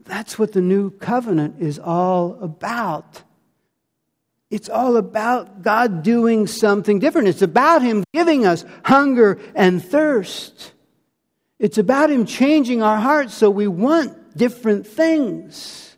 that's 0.04 0.40
what 0.40 0.54
the 0.54 0.62
new 0.62 0.90
covenant 0.90 1.62
is 1.62 1.78
all 1.78 2.40
about. 2.42 3.22
It's 4.50 4.68
all 4.68 4.98
about 4.98 5.62
God 5.62 6.02
doing 6.02 6.48
something 6.48 6.98
different. 6.98 7.28
It's 7.28 7.44
about 7.44 7.84
Him 7.84 8.04
giving 8.16 8.48
us 8.48 8.66
hunger 8.84 9.40
and 9.54 9.84
thirst. 9.84 10.74
It's 11.60 11.78
about 11.78 12.10
Him 12.10 12.26
changing 12.26 12.82
our 12.82 12.98
hearts 12.98 13.36
so 13.36 13.52
we 13.52 13.68
want 13.68 14.36
different 14.36 14.88
things 14.88 15.89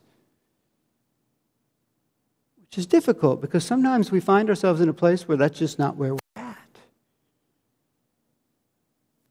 which 2.72 2.78
is 2.78 2.86
difficult 2.86 3.42
because 3.42 3.66
sometimes 3.66 4.12
we 4.12 4.22
find 4.22 4.48
ourselves 4.48 4.80
in 4.80 4.88
a 4.88 4.94
place 4.94 5.28
where 5.28 5.36
that's 5.36 5.60
just 5.60 5.78
not 5.78 5.98
where 5.98 6.14
we're 6.14 6.20
at. 6.38 6.78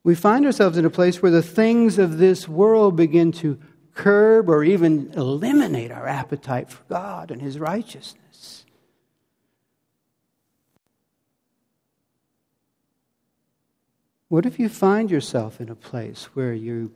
We 0.04 0.14
find 0.14 0.44
ourselves 0.44 0.76
in 0.76 0.84
a 0.84 0.90
place 0.90 1.22
where 1.22 1.30
the 1.30 1.40
things 1.40 1.98
of 1.98 2.18
this 2.18 2.46
world 2.46 2.96
begin 2.96 3.32
to 3.32 3.58
curb 3.94 4.50
or 4.50 4.62
even 4.62 5.10
eliminate 5.16 5.90
our 5.90 6.06
appetite 6.06 6.70
for 6.70 6.82
God 6.90 7.30
and 7.30 7.40
His 7.40 7.58
righteousness. 7.58 8.66
What 14.28 14.44
if 14.44 14.58
you 14.58 14.68
find 14.68 15.10
yourself 15.10 15.62
in 15.62 15.70
a 15.70 15.74
place 15.74 16.24
where 16.34 16.52
you're 16.52 16.90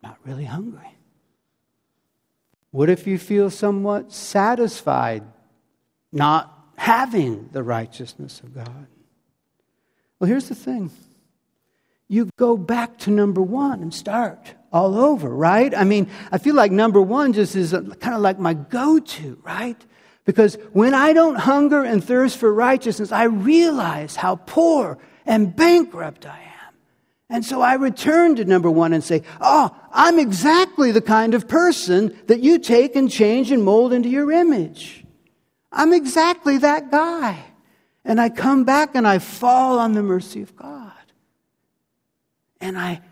not 0.00 0.18
really 0.24 0.44
hungry? 0.44 0.97
What 2.70 2.90
if 2.90 3.06
you 3.06 3.18
feel 3.18 3.50
somewhat 3.50 4.12
satisfied 4.12 5.22
not 6.12 6.54
having 6.76 7.48
the 7.52 7.62
righteousness 7.62 8.40
of 8.40 8.54
God? 8.54 8.86
Well, 10.18 10.28
here's 10.28 10.48
the 10.48 10.54
thing 10.54 10.90
you 12.08 12.30
go 12.36 12.56
back 12.56 12.98
to 12.98 13.10
number 13.10 13.42
one 13.42 13.82
and 13.82 13.92
start 13.92 14.54
all 14.72 14.98
over, 14.98 15.28
right? 15.28 15.74
I 15.74 15.84
mean, 15.84 16.08
I 16.32 16.38
feel 16.38 16.54
like 16.54 16.72
number 16.72 17.02
one 17.02 17.34
just 17.34 17.54
is 17.54 17.72
kind 17.72 18.14
of 18.14 18.20
like 18.20 18.38
my 18.38 18.54
go 18.54 18.98
to, 18.98 19.38
right? 19.42 19.76
Because 20.24 20.56
when 20.72 20.94
I 20.94 21.12
don't 21.12 21.36
hunger 21.36 21.84
and 21.84 22.02
thirst 22.02 22.38
for 22.38 22.52
righteousness, 22.52 23.12
I 23.12 23.24
realize 23.24 24.16
how 24.16 24.36
poor 24.36 24.98
and 25.26 25.54
bankrupt 25.54 26.26
I 26.26 26.38
am. 26.40 26.47
And 27.30 27.44
so 27.44 27.60
I 27.60 27.74
return 27.74 28.36
to 28.36 28.44
number 28.44 28.70
one 28.70 28.92
and 28.92 29.04
say, 29.04 29.22
Oh, 29.40 29.74
I'm 29.92 30.18
exactly 30.18 30.92
the 30.92 31.02
kind 31.02 31.34
of 31.34 31.46
person 31.46 32.16
that 32.26 32.40
you 32.40 32.58
take 32.58 32.96
and 32.96 33.10
change 33.10 33.50
and 33.50 33.62
mold 33.62 33.92
into 33.92 34.08
your 34.08 34.32
image. 34.32 35.04
I'm 35.70 35.92
exactly 35.92 36.58
that 36.58 36.90
guy. 36.90 37.44
And 38.04 38.20
I 38.20 38.30
come 38.30 38.64
back 38.64 38.94
and 38.94 39.06
I 39.06 39.18
fall 39.18 39.78
on 39.78 39.92
the 39.92 40.02
mercy 40.02 40.40
of 40.40 40.56
God. 40.56 40.92
And 42.60 42.78
I, 42.78 43.02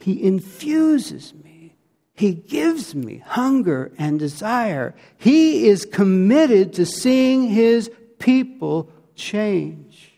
He 0.00 0.22
infuses 0.22 1.32
me. 1.32 1.76
He 2.12 2.34
gives 2.34 2.94
me 2.94 3.18
hunger 3.24 3.92
and 3.96 4.18
desire. 4.18 4.96
He 5.16 5.68
is 5.68 5.86
committed 5.86 6.72
to 6.74 6.84
seeing 6.84 7.48
His 7.48 7.88
people 8.18 8.90
change. 9.14 10.12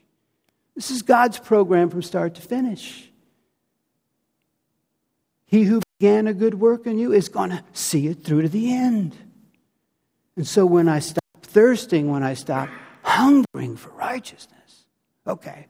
This 0.74 0.90
is 0.90 1.02
God's 1.02 1.38
program 1.38 1.90
from 1.90 2.02
start 2.02 2.34
to 2.36 2.42
finish. 2.42 3.11
He 5.52 5.64
who 5.64 5.82
began 5.98 6.28
a 6.28 6.32
good 6.32 6.54
work 6.54 6.86
in 6.86 6.98
you 6.98 7.12
is 7.12 7.28
going 7.28 7.50
to 7.50 7.62
see 7.74 8.06
it 8.06 8.24
through 8.24 8.40
to 8.40 8.48
the 8.48 8.72
end. 8.72 9.14
And 10.34 10.46
so 10.46 10.64
when 10.64 10.88
I 10.88 11.00
stop 11.00 11.42
thirsting, 11.42 12.10
when 12.10 12.22
I 12.22 12.32
stop 12.32 12.70
hungering 13.02 13.76
for 13.76 13.90
righteousness, 13.90 14.86
okay, 15.26 15.66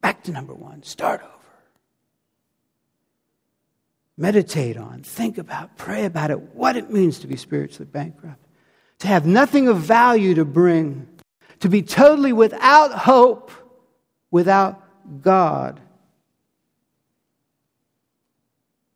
back 0.00 0.22
to 0.22 0.32
number 0.32 0.54
one, 0.54 0.82
start 0.84 1.20
over. 1.20 1.32
Meditate 4.16 4.78
on, 4.78 5.02
think 5.02 5.36
about, 5.36 5.76
pray 5.76 6.06
about 6.06 6.30
it, 6.30 6.40
what 6.54 6.78
it 6.78 6.90
means 6.90 7.18
to 7.18 7.26
be 7.26 7.36
spiritually 7.36 7.90
bankrupt, 7.92 8.46
to 9.00 9.06
have 9.06 9.26
nothing 9.26 9.68
of 9.68 9.80
value 9.80 10.34
to 10.34 10.46
bring, 10.46 11.06
to 11.58 11.68
be 11.68 11.82
totally 11.82 12.32
without 12.32 12.92
hope, 12.92 13.50
without 14.30 14.82
God 15.20 15.78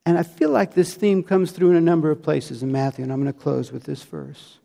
And 0.06 0.18
I 0.18 0.22
feel 0.22 0.50
like 0.50 0.74
this 0.74 0.94
theme 0.94 1.22
comes 1.22 1.50
through 1.52 1.70
in 1.70 1.76
a 1.76 1.80
number 1.80 2.10
of 2.10 2.22
places 2.22 2.62
in 2.62 2.70
Matthew, 2.70 3.04
and 3.04 3.12
I'm 3.12 3.22
going 3.22 3.32
to 3.32 3.38
close 3.38 3.72
with 3.72 3.84
this 3.84 4.02
verse. 4.02 4.58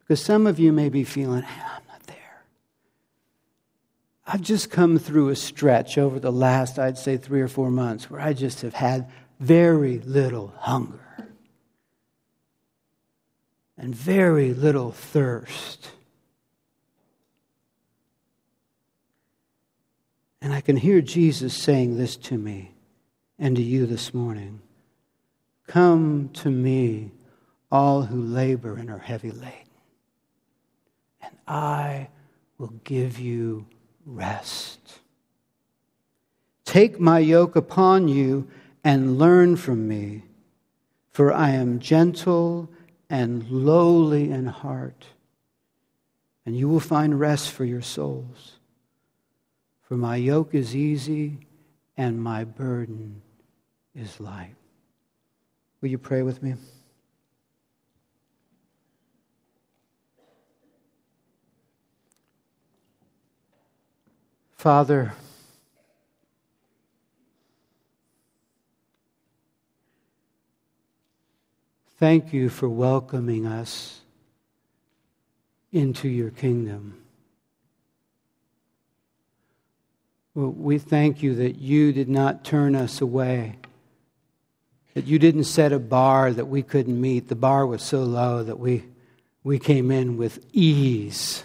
Because 0.00 0.22
some 0.22 0.46
of 0.46 0.58
you 0.58 0.72
may 0.72 0.88
be 0.88 1.04
feeling, 1.04 1.42
hey, 1.42 1.62
I'm 1.62 1.82
not 1.88 2.02
there. 2.06 2.42
I've 4.26 4.40
just 4.42 4.70
come 4.70 4.98
through 4.98 5.30
a 5.30 5.36
stretch 5.36 5.98
over 5.98 6.18
the 6.18 6.32
last, 6.32 6.78
I'd 6.78 6.98
say, 6.98 7.16
three 7.16 7.40
or 7.40 7.48
four 7.48 7.70
months 7.70 8.10
where 8.10 8.20
I 8.20 8.32
just 8.32 8.62
have 8.62 8.74
had 8.74 9.08
very 9.38 9.98
little 9.98 10.52
hunger 10.58 11.00
and 13.76 13.94
very 13.94 14.54
little 14.54 14.90
thirst. 14.92 15.90
And 20.40 20.52
I 20.52 20.60
can 20.60 20.76
hear 20.76 21.00
Jesus 21.00 21.54
saying 21.54 21.96
this 21.96 22.16
to 22.16 22.36
me 22.36 22.74
and 23.38 23.56
to 23.56 23.62
you 23.62 23.86
this 23.86 24.12
morning 24.12 24.60
Come 25.66 26.30
to 26.34 26.50
me, 26.50 27.10
all 27.72 28.02
who 28.02 28.22
labor 28.22 28.76
and 28.76 28.88
are 28.88 28.98
heavy 28.98 29.32
laden, 29.32 29.52
and 31.20 31.36
I 31.48 32.08
will 32.58 32.72
give 32.84 33.18
you 33.18 33.66
rest. 34.04 35.00
Take 36.64 37.00
my 37.00 37.18
yoke 37.18 37.56
upon 37.56 38.06
you 38.06 38.48
and 38.84 39.18
learn 39.18 39.56
from 39.56 39.88
me, 39.88 40.22
for 41.10 41.32
I 41.32 41.50
am 41.50 41.80
gentle 41.80 42.70
and 43.10 43.48
lowly 43.50 44.30
in 44.30 44.46
heart, 44.46 45.06
and 46.44 46.56
you 46.56 46.68
will 46.68 46.80
find 46.80 47.18
rest 47.18 47.50
for 47.50 47.64
your 47.64 47.82
souls. 47.82 48.55
For 49.88 49.96
my 49.96 50.16
yoke 50.16 50.52
is 50.52 50.74
easy 50.74 51.38
and 51.96 52.20
my 52.20 52.42
burden 52.42 53.22
is 53.94 54.18
light. 54.18 54.56
Will 55.80 55.90
you 55.90 55.98
pray 55.98 56.22
with 56.22 56.42
me? 56.42 56.54
Father, 64.56 65.12
thank 71.98 72.32
you 72.32 72.48
for 72.48 72.68
welcoming 72.68 73.46
us 73.46 74.00
into 75.70 76.08
your 76.08 76.30
kingdom. 76.30 77.00
Well, 80.24 80.25
we 80.36 80.78
thank 80.78 81.22
you 81.22 81.34
that 81.36 81.56
you 81.56 81.94
did 81.94 82.10
not 82.10 82.44
turn 82.44 82.74
us 82.74 83.00
away, 83.00 83.56
that 84.92 85.06
you 85.06 85.18
didn't 85.18 85.44
set 85.44 85.72
a 85.72 85.78
bar 85.78 86.30
that 86.30 86.44
we 86.44 86.62
couldn't 86.62 87.00
meet. 87.00 87.28
The 87.28 87.34
bar 87.34 87.66
was 87.66 87.82
so 87.82 88.02
low 88.02 88.42
that 88.42 88.58
we, 88.58 88.84
we 89.42 89.58
came 89.58 89.90
in 89.90 90.18
with 90.18 90.44
ease. 90.52 91.42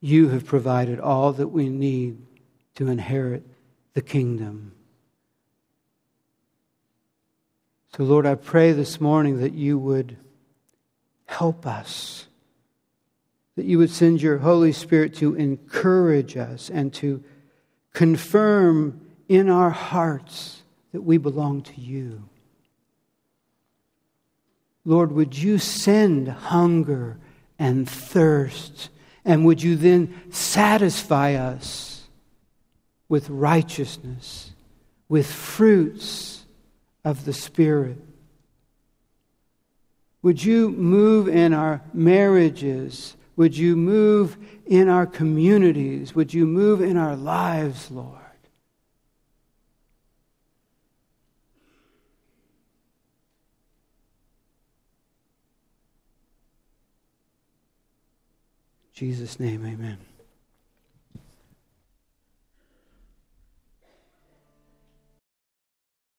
You 0.00 0.30
have 0.30 0.46
provided 0.46 0.98
all 0.98 1.32
that 1.34 1.48
we 1.48 1.68
need 1.68 2.16
to 2.76 2.88
inherit 2.88 3.46
the 3.92 4.02
kingdom. 4.02 4.72
So, 7.96 8.04
Lord, 8.04 8.24
I 8.24 8.34
pray 8.34 8.72
this 8.72 8.98
morning 8.98 9.40
that 9.40 9.52
you 9.52 9.78
would 9.78 10.16
help 11.26 11.66
us 11.66 12.25
that 13.56 13.64
you 13.64 13.78
would 13.78 13.90
send 13.90 14.22
your 14.22 14.38
Holy 14.38 14.72
Spirit 14.72 15.14
to 15.16 15.34
encourage 15.34 16.36
us 16.36 16.70
and 16.70 16.92
to 16.94 17.24
confirm 17.92 19.00
in 19.28 19.48
our 19.48 19.70
hearts 19.70 20.62
that 20.92 21.00
we 21.00 21.16
belong 21.16 21.62
to 21.62 21.80
you. 21.80 22.28
Lord, 24.84 25.10
would 25.12 25.36
you 25.36 25.58
send 25.58 26.28
hunger 26.28 27.18
and 27.58 27.88
thirst, 27.88 28.90
and 29.24 29.44
would 29.44 29.62
you 29.62 29.74
then 29.74 30.14
satisfy 30.30 31.34
us 31.34 32.04
with 33.08 33.28
righteousness, 33.30 34.52
with 35.08 35.30
fruits 35.30 36.44
of 37.04 37.24
the 37.24 37.32
Spirit? 37.32 37.98
Would 40.22 40.44
you 40.44 40.70
move 40.70 41.28
in 41.28 41.54
our 41.54 41.82
marriages 41.94 43.15
would 43.36 43.56
you 43.56 43.76
move 43.76 44.36
in 44.64 44.88
our 44.88 45.06
communities? 45.06 46.14
Would 46.14 46.32
you 46.32 46.46
move 46.46 46.80
in 46.80 46.96
our 46.96 47.14
lives, 47.14 47.90
Lord? 47.90 48.20
In 58.88 58.94
Jesus' 58.94 59.38
name, 59.38 59.66
amen. 59.66 60.05